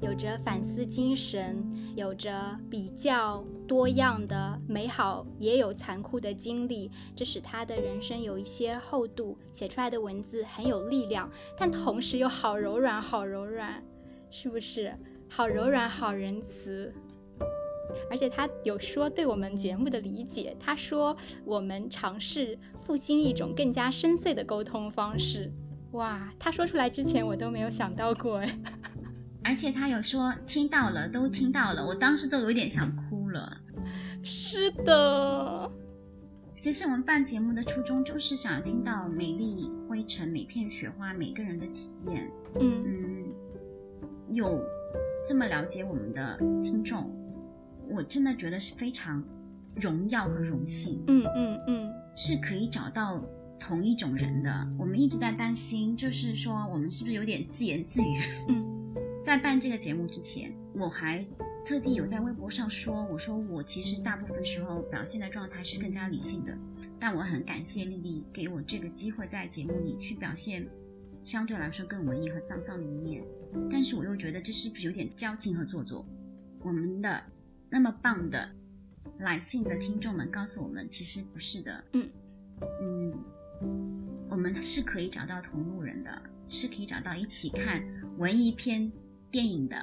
[0.00, 1.64] 有着反思精神，
[1.96, 13.82] 有着比较多样的美好，也有残酷的经历，这使他的人生有一些厚度，写出来的文字很有力量，但同时又好柔软，好柔软，
[14.30, 14.94] 是不是？
[15.28, 16.92] 好柔软，好仁慈。
[18.10, 25.50] 而且他有说对我们节目的理解，他说我们尝试复兴一种更加深邃的沟通方式。
[25.92, 28.58] 哇，他说出来之前我都没有想到过，哎。
[29.44, 33.60] 而且他有说听到了，都听到了，我当时都有点想哭了。
[34.24, 35.70] 是的，
[36.54, 42.26] 其实我们办节目的初衷就是想要听到美丽灰尘、每片雪花、每个人的体验。
[42.58, 43.24] 嗯嗯，
[44.34, 44.58] 有
[45.28, 47.10] 这么了解我们的听众，
[47.90, 49.22] 我真的觉得是非常
[49.76, 51.04] 荣耀和荣幸。
[51.06, 53.22] 嗯嗯嗯，是可以找到
[53.60, 54.66] 同一种人的。
[54.78, 58.22] 我们一直在担心，就是说我们是不是有点自言自语？
[58.48, 58.73] 嗯。
[59.24, 61.24] 在办这个节目之前，我还
[61.64, 66.54] 特地有在微博上说，我说我其实大部分时候表现的状态是更加理性的，
[67.00, 70.68] 但我很感谢丽丽给我这个机会，在节目里去表现
[71.24, 73.24] 相对来说更文艺和丧丧的一面。
[73.70, 76.06] 但是我又觉得这是不是有点矫情和做作？
[76.60, 77.22] 我们的
[77.70, 78.50] 那么棒的
[79.20, 81.82] 来信的听众们告诉我们，其实不是的。
[81.94, 82.10] 嗯
[82.82, 83.14] 嗯，
[84.28, 87.82] 我们是可以找到同路人的，是可以找到一起看
[88.18, 88.92] 文艺片。
[89.34, 89.76] 电影的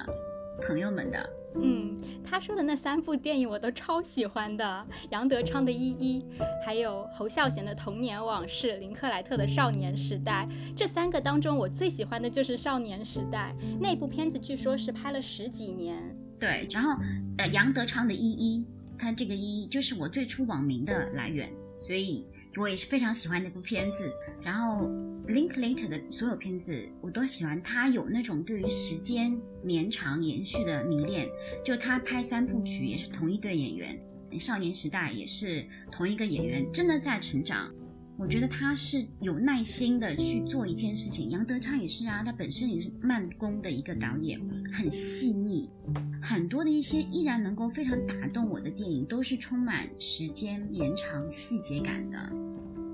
[0.66, 1.30] 朋友们的。
[1.56, 1.94] 嗯，
[2.24, 6.22] 他说的那三部电影我都超喜欢的，杨德昌的《一一》，
[6.64, 10.48] 还有侯孝贤的《童年往事》，林克莱特的《少年时代》。
[10.74, 15.98] 这三个当中，我最喜欢的就是《少年时代》那部片子，据说是拍了十几年。
[16.40, 16.98] 对，然后
[17.36, 18.60] 呃，杨德昌的《一一》，
[18.98, 22.26] 他这个“一”就是我最初网名的来源，所以。
[22.56, 24.86] 我也是非常喜欢那部片子，然后
[25.26, 31.28] Linklater 的所有片子我都喜欢，他有那种对于时间绵长延续的迷恋。
[31.64, 33.98] 就他拍三部曲也是同一对演员，
[34.38, 37.72] 少年时代也是同一个演员，真的在成长。
[38.18, 41.30] 我觉得他是有耐心的去做一件事情。
[41.30, 44.40] 杨德昌也是啊，他本身也是慢工的一个导演，
[44.72, 45.68] 很细腻，
[46.22, 52.32] 很多的一些依然能够非常打动我的电影，都是充满时间延长细节感的。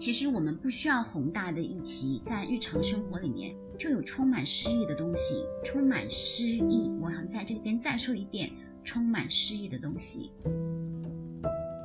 [0.01, 6.89] 其实我们不需要宏大的议题，在日常生活里面就有充满诗意的东西，充满诗意。
[7.03, 8.51] 我想在这边再说一遍，
[8.85, 10.31] 充满诗意的东西。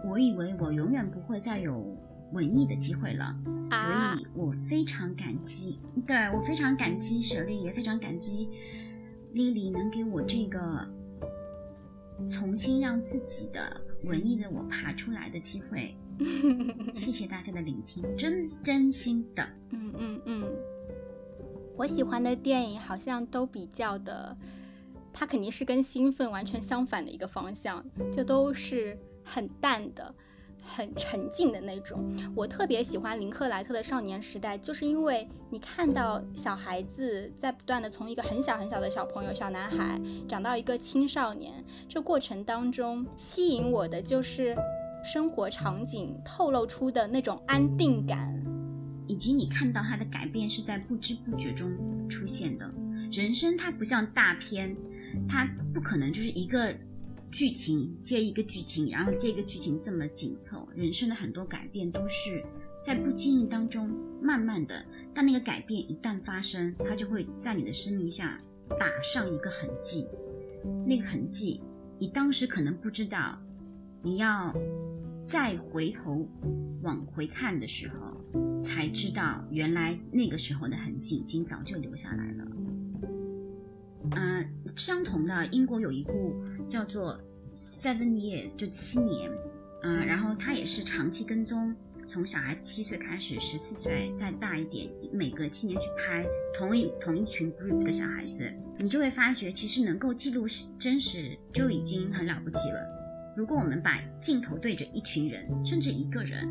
[0.07, 1.97] 我以为我永远不会再有
[2.33, 3.35] 文艺的机会了，
[3.71, 3.79] 所
[4.19, 8.49] 以我非常感激，对我非常感激雪莉，也非常感激
[9.33, 10.87] 莉莉能给我这个
[12.29, 15.95] 重新让自己的文艺的我爬出来的机会。
[16.93, 19.43] 谢谢大家的聆听，真真心的。
[19.71, 20.43] 嗯嗯嗯，
[21.75, 24.37] 我喜欢的电影好像都比较的，
[25.11, 30.13] 它肯定是跟兴奋完全相反的一个方向，就都是很淡的、
[30.63, 32.15] 很沉静的那种。
[32.35, 44.55] 我特别喜欢林克莱特的《少年时代》，就是因为你看到小孩子在不断的从一个很小很小的小朋友、小男孩长到一个青少年，这过程当中吸引我的就是。
[45.05, 48.41] 生活场景透露出的那种安定感，
[49.05, 51.69] 以及你看到他的改变是在不知不觉中
[52.07, 52.73] 出现的。
[53.11, 54.73] 人生它不像大片，
[55.27, 56.73] 它不可能就是一个
[57.33, 60.69] 剧情接一个剧情，然后这个剧情这么紧凑。
[60.75, 62.45] 人生的很多改变都是
[62.85, 63.89] 在不经意当中
[64.21, 68.39] 慢慢的，但那个改变一旦发生，它就会在你的生命下
[68.79, 70.07] 打上一个痕迹。
[70.85, 71.59] 那个痕迹，
[71.99, 73.37] 你当时可能不知道。
[74.05, 74.53] 你要
[75.25, 76.27] 再回头
[76.81, 82.45] 往回看的时候，才知道原来那个时候的痕迹已经早就留下来了。
[84.11, 84.45] 嗯，
[84.75, 86.35] 相同的，英国有一部
[86.69, 87.19] 叫做
[87.81, 89.31] 《Seven Years》，就七年。
[89.83, 91.75] 嗯，然后它也是长期跟踪，
[92.07, 96.25] 从小孩子七岁开始，十四岁再大一点，每隔七年去拍
[96.57, 100.47] 同一同一群 group 的小孩子，你就会发觉，其实能够记录
[100.79, 102.81] 真实就已经很了不起了。
[103.35, 106.47] 如果我们把镜头对着一群人，甚至一个人，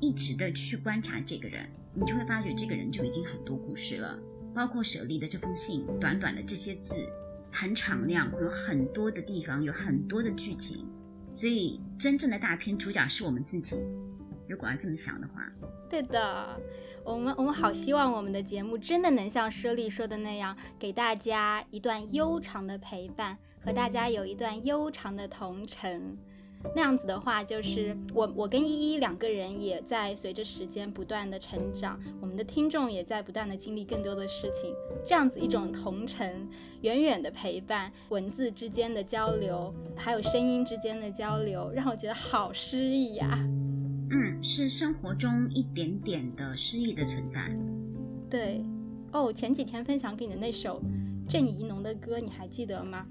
[0.00, 4.18] 一直的去观察这个人，你就会发觉这个人就已经很多故事了。
[4.54, 6.94] 包括舍利的这封信，短短的这些字，
[7.50, 10.86] 很敞亮，有很多的地方，有很多的剧情。
[11.32, 13.76] 所以，真正的大片主角是我们自己。
[14.48, 15.46] 如果要这么想的话，
[15.90, 16.60] 对的，
[17.04, 23.36] 我们我们好希望我们的节目真的能像舍利说的那样，给大家一段悠长的陪伴。
[23.64, 26.16] 和大家有一段悠长的同城，
[26.74, 36.48] 那样子的话，就是我我跟依依两个人也在随着时间不断的成长，我们的听众也在不断的经历更多的事情，这样子一种同城，
[36.82, 43.38] 远远的陪伴，文字之间的交流，还有声音之间的交流，让我觉得好诗意呀。
[44.10, 47.50] 嗯，是生活中一点点的诗意的存在。
[48.28, 48.64] 对，
[49.12, 50.82] 哦，前几天分享给你的那首
[51.28, 53.06] 郑怡农的歌，你还记得吗？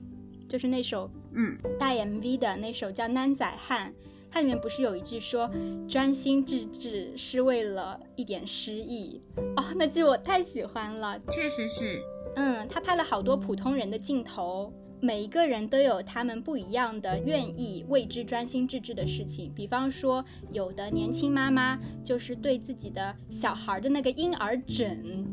[0.47, 3.91] 就是那首嗯大 MV 的那首叫《男仔汉》，
[4.31, 5.49] 它里面不是有一句说
[5.87, 9.21] “专心致志是为了一点诗意”
[9.57, 11.19] 哦，那句我太喜欢了。
[11.31, 12.01] 确实是，
[12.35, 19.51] 嗯，他拍了好多普通人的镜头，每一个人都有他们不一样的愿意为之专心致志的事情。
[19.55, 25.25] 比方说，有的年轻妈妈就是对自己的小孩的那个婴儿枕。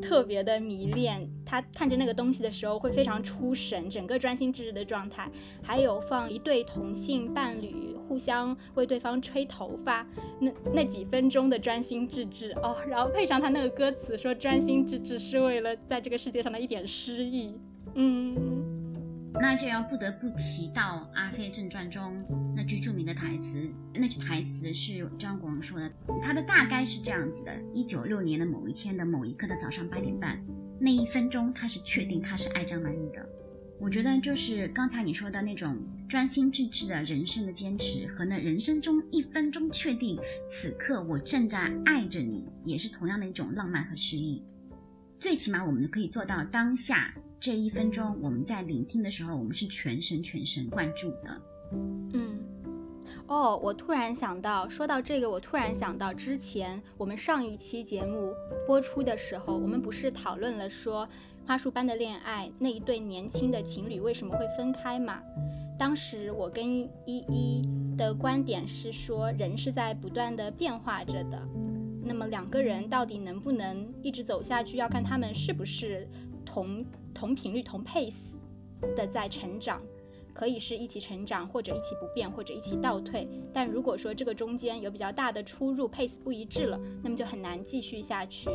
[0.00, 5.30] 特别的迷恋，他看着那个东西的时候会非常出神，整个专心致志的状态。
[5.62, 10.06] 还有放一对同性伴侣互相为对方吹头发，
[10.40, 17.54] 那那几分钟的专心致志哦，然后配上他那个歌词说专心致志是为了在这个世界上的一点诗意，
[17.94, 18.77] 嗯。
[19.34, 20.82] 那就要不得不提到
[21.14, 22.24] 《阿飞正传》中
[22.56, 25.90] 那句著名的台词，那句台词是张国荣说的，
[26.22, 30.42] 他的大概是这样子的：一九六年的某一天的某一刻的早上八点半，
[30.80, 33.24] 那一分钟他是确定他是爱张曼玉的。
[33.80, 35.76] 我觉得就是刚才你说的那种
[36.08, 40.18] 专心致志的人生的坚持，和那人生中一分钟确定
[40.48, 44.42] 此刻我正在爱着你，也是同样的一种浪漫和诗意。
[45.20, 51.40] 最起码我们可以做到当下这一分钟，我们在聆听的时候，我们是全神全神贯注的。
[52.12, 52.40] 嗯，
[53.28, 58.34] 哦，我突然想到，说到这个，我突然想到之前我们上一期节目
[58.66, 61.08] 播出的时候，我们不是讨论了说
[61.46, 65.22] 花束般的恋爱那一对年轻的情侣为什么会分开嘛？
[65.78, 66.66] 当时我跟
[67.06, 67.62] 依依
[67.96, 71.40] 的观点是说，人是在不断的变化着的。
[72.02, 76.08] 那么两个人到底能不能一直走下去，要看他们是不是
[76.58, 76.84] 同
[77.14, 78.34] 同频率、同 pace
[78.96, 79.80] 的在成长。
[80.34, 83.28] 可以是一起成长，或者一起不变，或者一起倒退。
[83.52, 88.48] 但如果说这个中间有比较大的出入，pace 不一致了，那么就很难继续下去。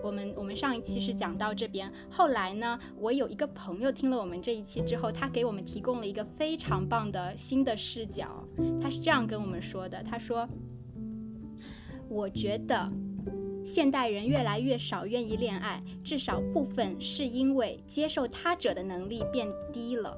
[0.00, 8.44] 我们我们上一期是讲到这边，后来呢，我有一个朋友听了我们这一期之后，他给我们提供了一个非常棒的新的视角。
[8.80, 10.48] 他是这样跟我们说的：“他说，
[12.08, 12.88] 我觉得
[13.66, 20.16] 现代人越来越少愿意恋爱，至少部分是因为接受他者的能力变低了。”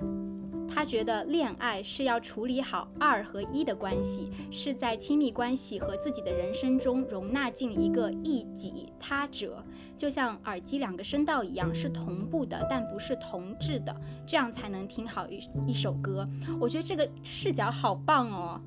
[0.71, 9.65] 他觉得恋爱是要处理好二和一的关系，是在亲密关系和自己的人生中容纳进一个异己他者，
[9.97, 13.97] 就像耳机两个声道一样，是同步的，但不是同质的，
[14.27, 16.29] 这样才能听好一一首歌。
[16.61, 18.61] 我觉得这个视角好棒哦。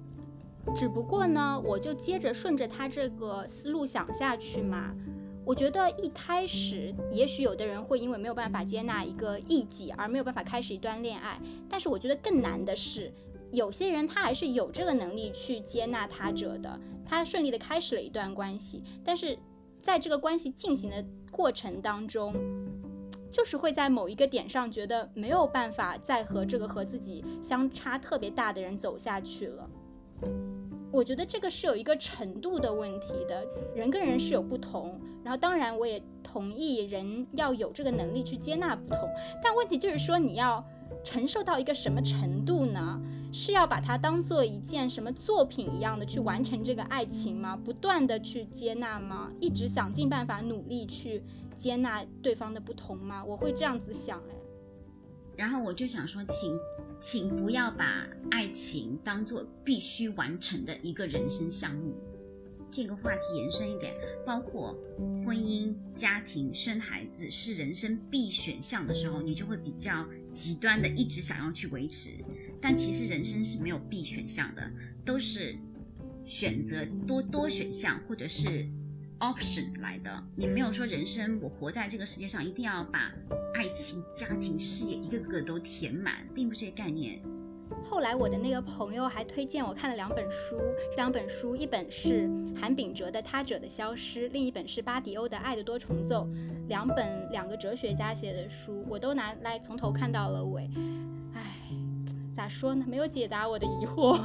[0.76, 4.95] 只不过呢，我就接着顺着他这个思路想下去嘛。
[5.43, 11.41] 我觉得一开始，也许有的人会因为没有办法接纳一个异己而没有办法开始一段恋爱。
[11.68, 13.12] 但是我觉得更难的是，
[13.51, 18.84] 有些人他还是有这个能力去接纳他者的，他顺利的开始了一段关系。
[19.03, 19.38] 但是
[19.82, 22.36] 在这个关系进行的过程当中，
[23.32, 29.68] 就是会在某一个点上觉得没有办法再和这个和自己相差特别大的人走下去了。
[30.92, 35.00] 我觉得这个是有一个程度的问题的，人跟人是有不同。
[35.24, 39.10] 然后当然我也同意人要有这个能力去接纳不同，
[39.42, 40.64] 但问题就是说你要
[41.04, 43.00] 承受到一个什么程度呢？
[43.32, 47.56] 是要把它当做一件什么作品一样的去完成这个爱情吗？
[47.56, 49.32] 不断的去接纳吗？
[49.40, 51.24] 一直想尽办法努力去
[51.56, 53.24] 接纳对方的不同吗？
[53.24, 54.41] 我会这样子想哎。
[55.42, 56.56] 然后我就想说，请，
[57.00, 61.96] 请不要把爱情当做必须完成的一个人生项目。
[62.70, 63.92] 这个话题延伸一点，
[64.24, 64.78] 包括
[65.26, 72.12] 婚姻、家庭、生孩子是人生必选项的时候，你就会比较极端的一直想要去维持。
[72.62, 74.72] 但其实人生是没有必选项的，
[75.04, 75.56] 都是
[76.24, 78.68] 选择多多选项或者是。
[79.22, 83.12] Option 来的，你没有说人生我活在这个世界上一定要把
[83.54, 87.22] 爱情、家庭、事业一个个都填满，并不是这个概念。
[87.90, 90.58] 后来我的那个朋友还推荐我看了两本书，
[90.90, 96.26] 这两本书一本是韩炳哲的《他者的消失》，另一本是巴迪欧的《爱的多重奏》，
[96.68, 100.70] 两本两个哲学家写的书，我都拿来从头看到了尾。
[102.34, 102.86] 咋说呢？
[102.88, 104.18] 没有解答我的疑惑。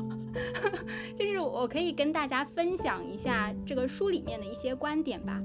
[1.16, 5.42] 就是我可以跟大家分享一下这个书里面的一些观点吧。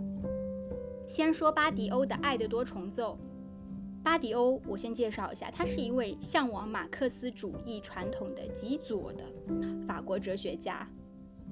[1.07, 3.17] 先说巴迪欧的《爱的多重奏》。
[4.03, 9.23] 巴迪欧，我先介绍一下，他是一位向往马克思主义传统的极左的
[9.87, 10.89] 法国哲学家。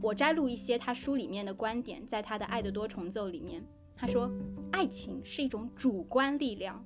[0.01, 3.63] 我摘录一些他书里面的观点，在他的《爱的多重奏》里面，
[3.95, 4.31] 他说
[4.71, 6.83] ：“爱情是一种主观力量，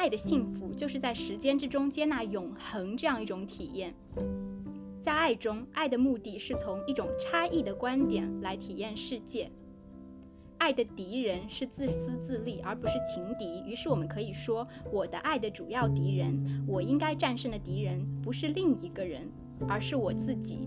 [0.00, 3.94] 爱的幸福就是在时间之中接纳永恒这样一种体验。”
[4.98, 9.52] 在爱中，爱的目的是从一种差异的观点来体验世界。
[10.56, 13.62] 爱的敌人是自私自利，而不是情敌。
[13.66, 19.30] 于是我们可以说，我的爱的主要敌人，我应该战胜的敌人，不是另一个人，
[19.68, 20.66] 而是我自己。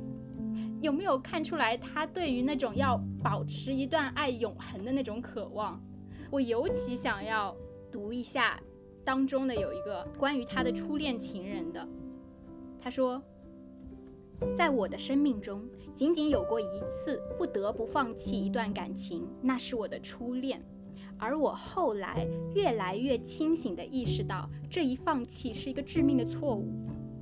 [0.80, 5.82] 有没有看出来他对于那种要保持一段爱永恒的那种渴望？
[6.30, 7.56] 我尤其想要
[7.92, 8.60] 读一下
[9.04, 11.88] 当中的有一个关于他的初恋情人的，
[12.80, 13.22] 他说。
[14.58, 15.64] 在我的生命中，
[15.96, 20.62] 仅仅有过一次不得不放弃一段感情，那是我的初恋。
[21.18, 26.68] 而我后来越来越清醒地意识到，这一放弃是一个致命的错误。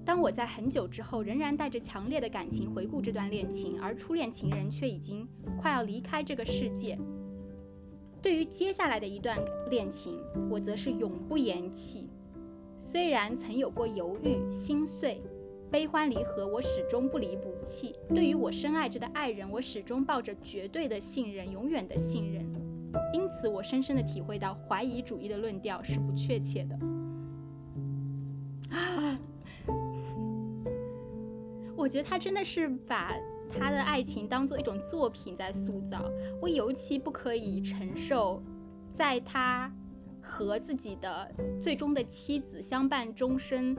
[0.04, 5.28] 当我在很久之后，仍然带着强烈的感情回顾这段恋情，而初恋情人却已经
[5.60, 6.98] 快要离开这个世界。
[8.22, 9.38] 对于接下来的一段
[9.69, 10.19] 恋情，
[10.49, 12.09] 我则是永不言弃。
[12.78, 15.22] 虽然曾有过犹豫、心碎。
[15.72, 17.95] 悲欢离合，我始终不离不弃。
[18.09, 22.45] 对于我深爱着的爱人，我始终抱着绝对的信任，永远的信任。
[23.13, 26.76] 因此，我深深的体会到，怀疑主义的论调是不确切的。
[28.76, 29.17] 啊，
[31.78, 33.15] 我觉得他真的是把
[33.60, 36.04] 他的爱情当做一种作品在塑造。
[36.41, 38.41] 我尤其不可以承受，
[38.93, 39.72] 在他
[40.22, 41.30] 和自己的
[41.62, 43.76] 最终的妻子相伴终身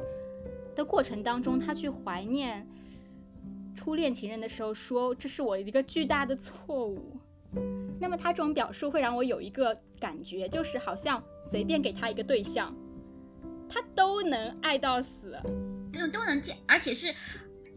[0.74, 2.66] 的过程当中，他去怀念
[3.74, 7.16] 初恋情人的时候，说这是我一个巨大的错误。
[8.00, 12.74] 那么他这种表述会让我有一个感觉，就是好像随便给他一个对象，
[13.68, 15.38] 他都能爱到死，
[15.92, 17.14] 都都能见，而且是，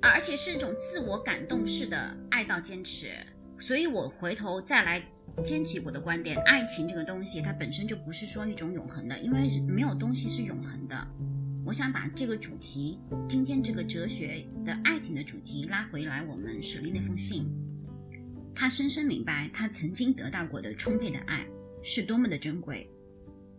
[0.09, 3.11] 而且是一种自我感动式的爱到坚持。
[3.59, 5.01] 所以我回头再来
[5.43, 11.07] 坚持我的观点，爱情这个东西它本身就不是说一种永恒的，因为没有东西是永恒的。
[11.65, 17.47] 我想把这个主题，今天这个哲学的爱情的主题拉回来，我们舍利那封信。
[18.53, 21.45] 他深深明白，他曾经得到过的充沛的爱
[21.81, 22.87] 是多么的珍贵，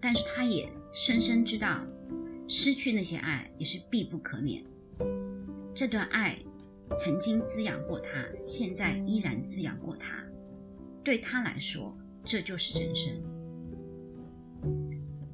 [0.00, 1.84] 但是他也深深知道，
[2.46, 4.62] 失去那些爱也是必不可免。
[5.76, 6.38] 这段爱
[6.98, 10.24] 曾经滋养过他，现在依然滋养过他。
[11.04, 13.12] 对他来说，这就是人生。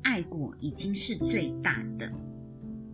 [0.02, 2.10] 爱过已经是最大的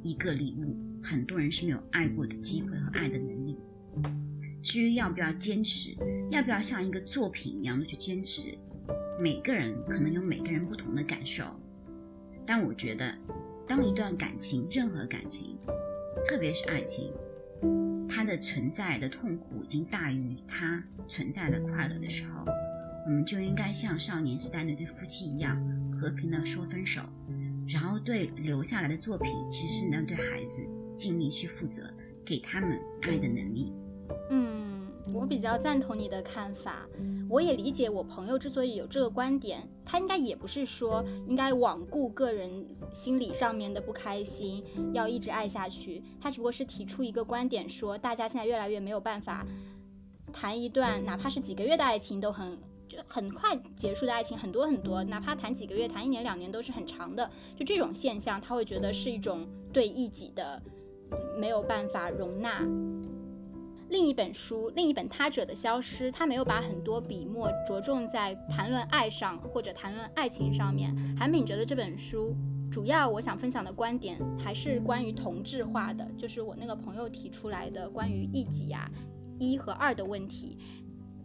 [0.03, 3.57] 一个礼物，很多人是没有爱过的机会和爱的能力。
[4.62, 5.96] 至于要不要坚持，
[6.30, 8.59] 要不要像一个作品一样的去坚持，
[9.18, 11.44] 每个人可能有每个人不同的感受。
[12.46, 13.14] 但我觉得，
[13.66, 15.57] 当一段感情，任何感情，
[16.26, 17.11] 特别是爱情，
[18.18, 22.44] 他的存在的痛苦已经大于他存在的快乐的时候，
[23.06, 25.56] 我们就应该像少年时代那对夫妻一样，
[25.92, 27.00] 和平的说分手，
[27.68, 30.60] 然后对留下来的作品，其实是能对孩子
[30.96, 31.88] 尽力去负责，
[32.26, 33.72] 给他们爱的能力。
[34.32, 34.77] 嗯，
[35.14, 36.86] 我比较赞同你的看法。
[37.28, 46.02] 我也理解我朋友之所以有这个观点，他应该也不是说应该罔顾个人心理上面的不开心，要一直爱下去。
[46.20, 49.46] 他只不过是提出一个观点，说大家现在越来越没有办法
[50.32, 52.56] 谈一段哪怕是几个月的爱情都很
[52.88, 57.30] 就很快结束的爱情很多很多，哪怕谈几个月、谈一年两年都是很长的。
[57.54, 60.62] 就这种现象，他会觉得是一种对异己的
[61.38, 62.66] 没有办法容纳。
[63.91, 70.95] 另一本书，另一本他者的消失，他没有把很多笔墨着重在谈论爱上或者谈论爱情上面。
[71.18, 72.36] 韩炳哲的这本书，
[72.70, 78.91] 主要我想分享的观点还是关于同质化的，就是我那个朋友提出来的关于一己啊
[79.39, 80.59] 一和二的问题。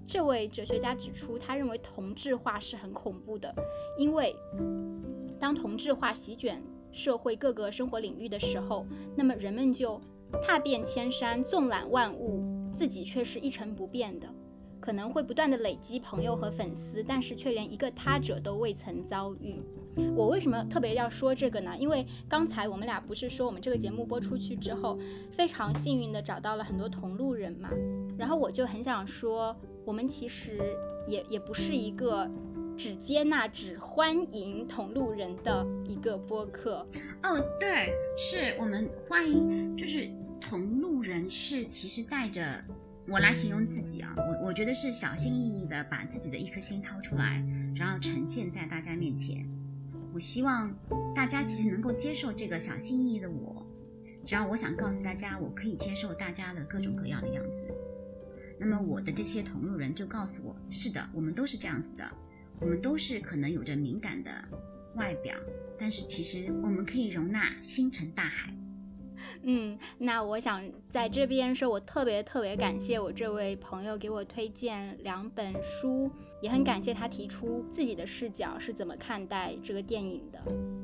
[0.08, 3.54] 这位哲学家指出，他认为同质化是很恐怖的，
[3.98, 4.34] 因为
[5.38, 8.86] 当同质化席卷社会各个生活领域的时候，
[9.18, 10.00] 那么人们就。
[10.42, 14.28] 踏遍千山，纵览万物，自己却是一成不变的，
[14.80, 19.62] 可能会不断的累积朋友和粉丝，但是却连一个他者都未曾遭遇。
[20.16, 21.76] 我为什么特别要说这个呢？
[21.78, 24.98] 因为刚才我们俩不是说我们这个节目播出去之后，
[25.32, 27.70] 非常幸运的找到了很多同路人嘛，
[28.18, 29.56] 然后我就很想说，
[29.86, 30.60] 我们其实
[31.08, 32.28] 也也不是一个
[32.76, 36.86] 只接纳、只欢迎同路人的一个播客。
[37.22, 40.10] 哦，对，是我们欢迎，就是。
[40.44, 42.64] 同路人是其实带着
[43.08, 47.44] 我来形容自己啊，我我觉得是小心翼翼的把自己的一颗心掏出来，
[47.76, 49.48] 然后呈现在大家面前。
[50.14, 50.72] 我希望
[51.16, 53.66] 大家其实能够接受这个小心翼翼的我，
[54.28, 57.66] 然后我想告诉大家，我可以接受大家的各种各样的样子。
[58.60, 62.08] 那么我的这些同路人就告诉我，是的，我们都是这样子的，
[62.60, 64.32] 我们都是可能有着敏感的
[64.96, 65.36] 外表，
[65.80, 68.54] 但是其实我们可以容纳星辰大海。
[69.46, 76.10] 嗯，那我想在这边说，我特别特别感谢我这位朋友给我推荐两本书，
[76.42, 80.40] 也很感谢他提出自己的视角是怎么看待这个电影的。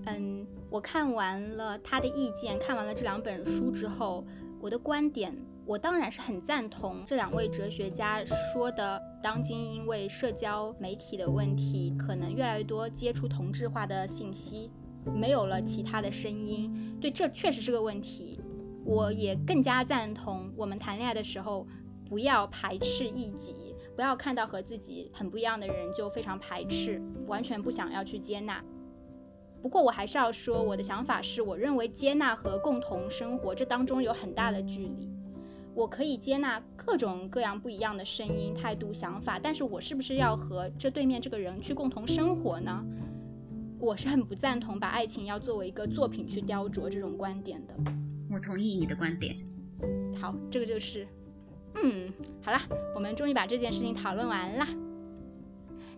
[0.07, 4.26] 嗯，我看完了他的意见，看完了这两本书之后，
[4.60, 5.34] 我的观点，
[5.66, 14.70] 我当然是很赞同这两位哲学家说的，当今因为社交媒体的问题，可能越来越多接触同质化的信息。
[15.05, 18.38] 没有了其他的声音，对，这确实是个问题。
[18.86, 21.68] 我也更加赞同，我们谈恋爱的时候
[22.08, 28.64] 不要排斥异己，不要看到和自己很不一样的人就非常排斥，完全不想要去接纳。
[29.62, 35.10] 不过我还是要说，我的想法是，我认为接纳和共同生活这当中有很大的距离。
[35.76, 42.84] 我可以接纳各种各样不一样的声音、态度、想法，但是我是不是要和这对面这个人去共同生活呢？
[43.80, 47.74] 我是很不赞同把爱情要作为一个作品去雕琢这种观点的。
[48.32, 49.36] 我同意你的观点。
[50.20, 51.08] 好，这个就是，
[51.84, 52.10] 嗯，
[52.42, 52.62] 好啦，
[52.94, 54.68] 我们终于把这件事情讨论完啦。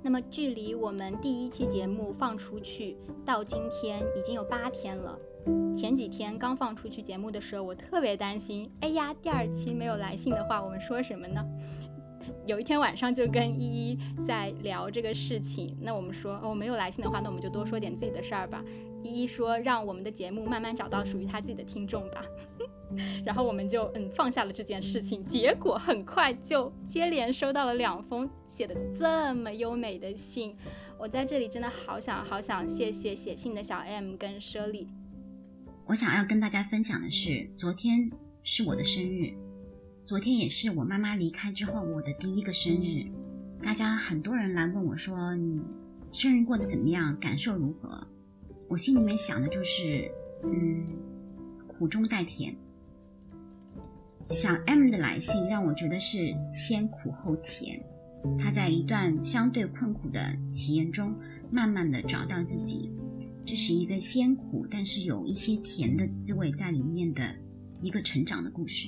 [0.04, 5.18] 那么，距离我们第一期节目放出去到今天已经有八天了。
[5.76, 11.44] 前几天刚放出去节目的时候，我特别担心，哎呀，第二期没有来信的话，我们说什么呢？
[12.46, 15.76] 有一天晚上就跟依依在聊这个事情。
[15.82, 18.64] 那我们说哦，没有来信的话，那我们就多说点自己的事儿吧。
[19.04, 22.24] 依依说让我们的节目慢慢找到属于他自己的听众吧。
[23.26, 25.24] 然后我们就嗯放下了这件事情。
[25.24, 30.56] 结果很快就接连收到了两封写的这么优美的信。
[31.00, 34.88] 我在这里真的好想好想谢谢写信的小 M 跟舍利。
[35.88, 38.12] 我想要跟大家分享的是，昨天
[38.44, 39.34] 是我的生日，
[40.06, 43.06] 昨天也是我妈妈离开之后我的第一个生日。
[43.64, 45.62] 大家很多人来问我说：“你
[46.12, 47.18] 生日过得怎么样？
[47.20, 48.08] 感受如何？”
[48.72, 50.10] 我心里面想的就是，
[50.46, 50.88] 嗯，
[51.68, 52.56] 苦中带甜。
[54.30, 57.84] 小 M 的来信让我觉得是先苦后甜。
[58.40, 61.14] 他在一段相对困苦的体验中，
[61.52, 62.90] 慢慢的找到自己，
[63.46, 67.36] 这是一个先苦但是有一些甜的滋味在里面的
[67.82, 68.88] 一个成长的故事。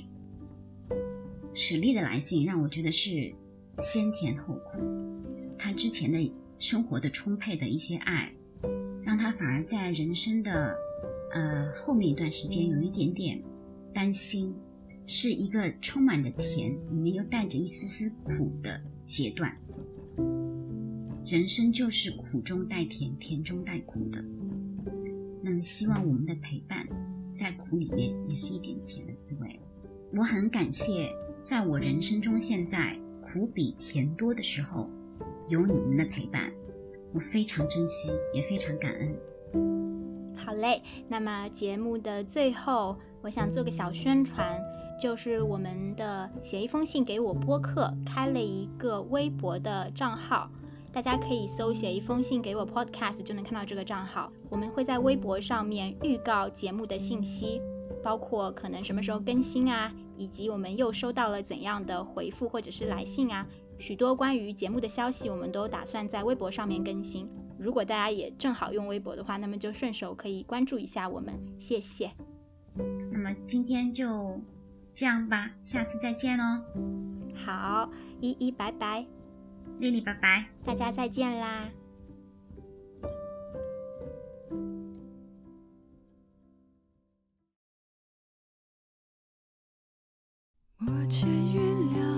[1.53, 3.35] 史力的来信让我觉得是
[3.81, 4.79] 先甜后苦，
[5.59, 8.31] 他之前的生活的充沛的一些爱，
[9.05, 10.75] 让他反而在人生的
[11.33, 13.41] 呃后面一段时间有一点点
[13.93, 14.55] 担心，
[15.05, 18.81] 是一个充满着甜，里面又带着一丝丝苦的。
[19.05, 19.53] 阶段，
[21.25, 24.23] 人生就是苦中带甜，甜中带苦的。
[25.43, 26.87] 那么，希望我们的陪伴，
[27.37, 29.59] 在苦里面也是一点甜的滋味。
[30.13, 34.89] 我很感谢，在我人生中现在苦比甜多的时候，
[35.49, 36.49] 有你们的陪伴，
[37.13, 40.35] 我非常珍惜，也非常感恩。
[40.35, 44.59] 好嘞，那么节目的最后，我想做个小宣传。
[45.01, 50.49] 就是我们的写一封信给我播客开了一个微博的账号，
[50.93, 54.31] 大家可以搜写一封信给我 Podcast 就能看到这个账号。
[54.49, 57.59] 我们会在微博上面预告节目的信息，
[58.01, 63.45] 包括可能什么时候更新啊，以及我们又收到了怎样的回复或者是来信啊，
[63.83, 67.29] 许多关于节目的消息我们都打算在微博上面更新。
[67.59, 72.09] 如果大家也正好用微博的话，那么就顺手可以关注一下我们，谢谢。
[73.11, 74.39] 那么今天就。
[74.95, 76.63] 这样吧，下次再见哦。
[77.35, 79.05] 好，依依拜拜，
[79.79, 81.69] 丽丽拜拜，大家再见啦。
[90.85, 91.63] 我却原
[91.95, 92.12] 谅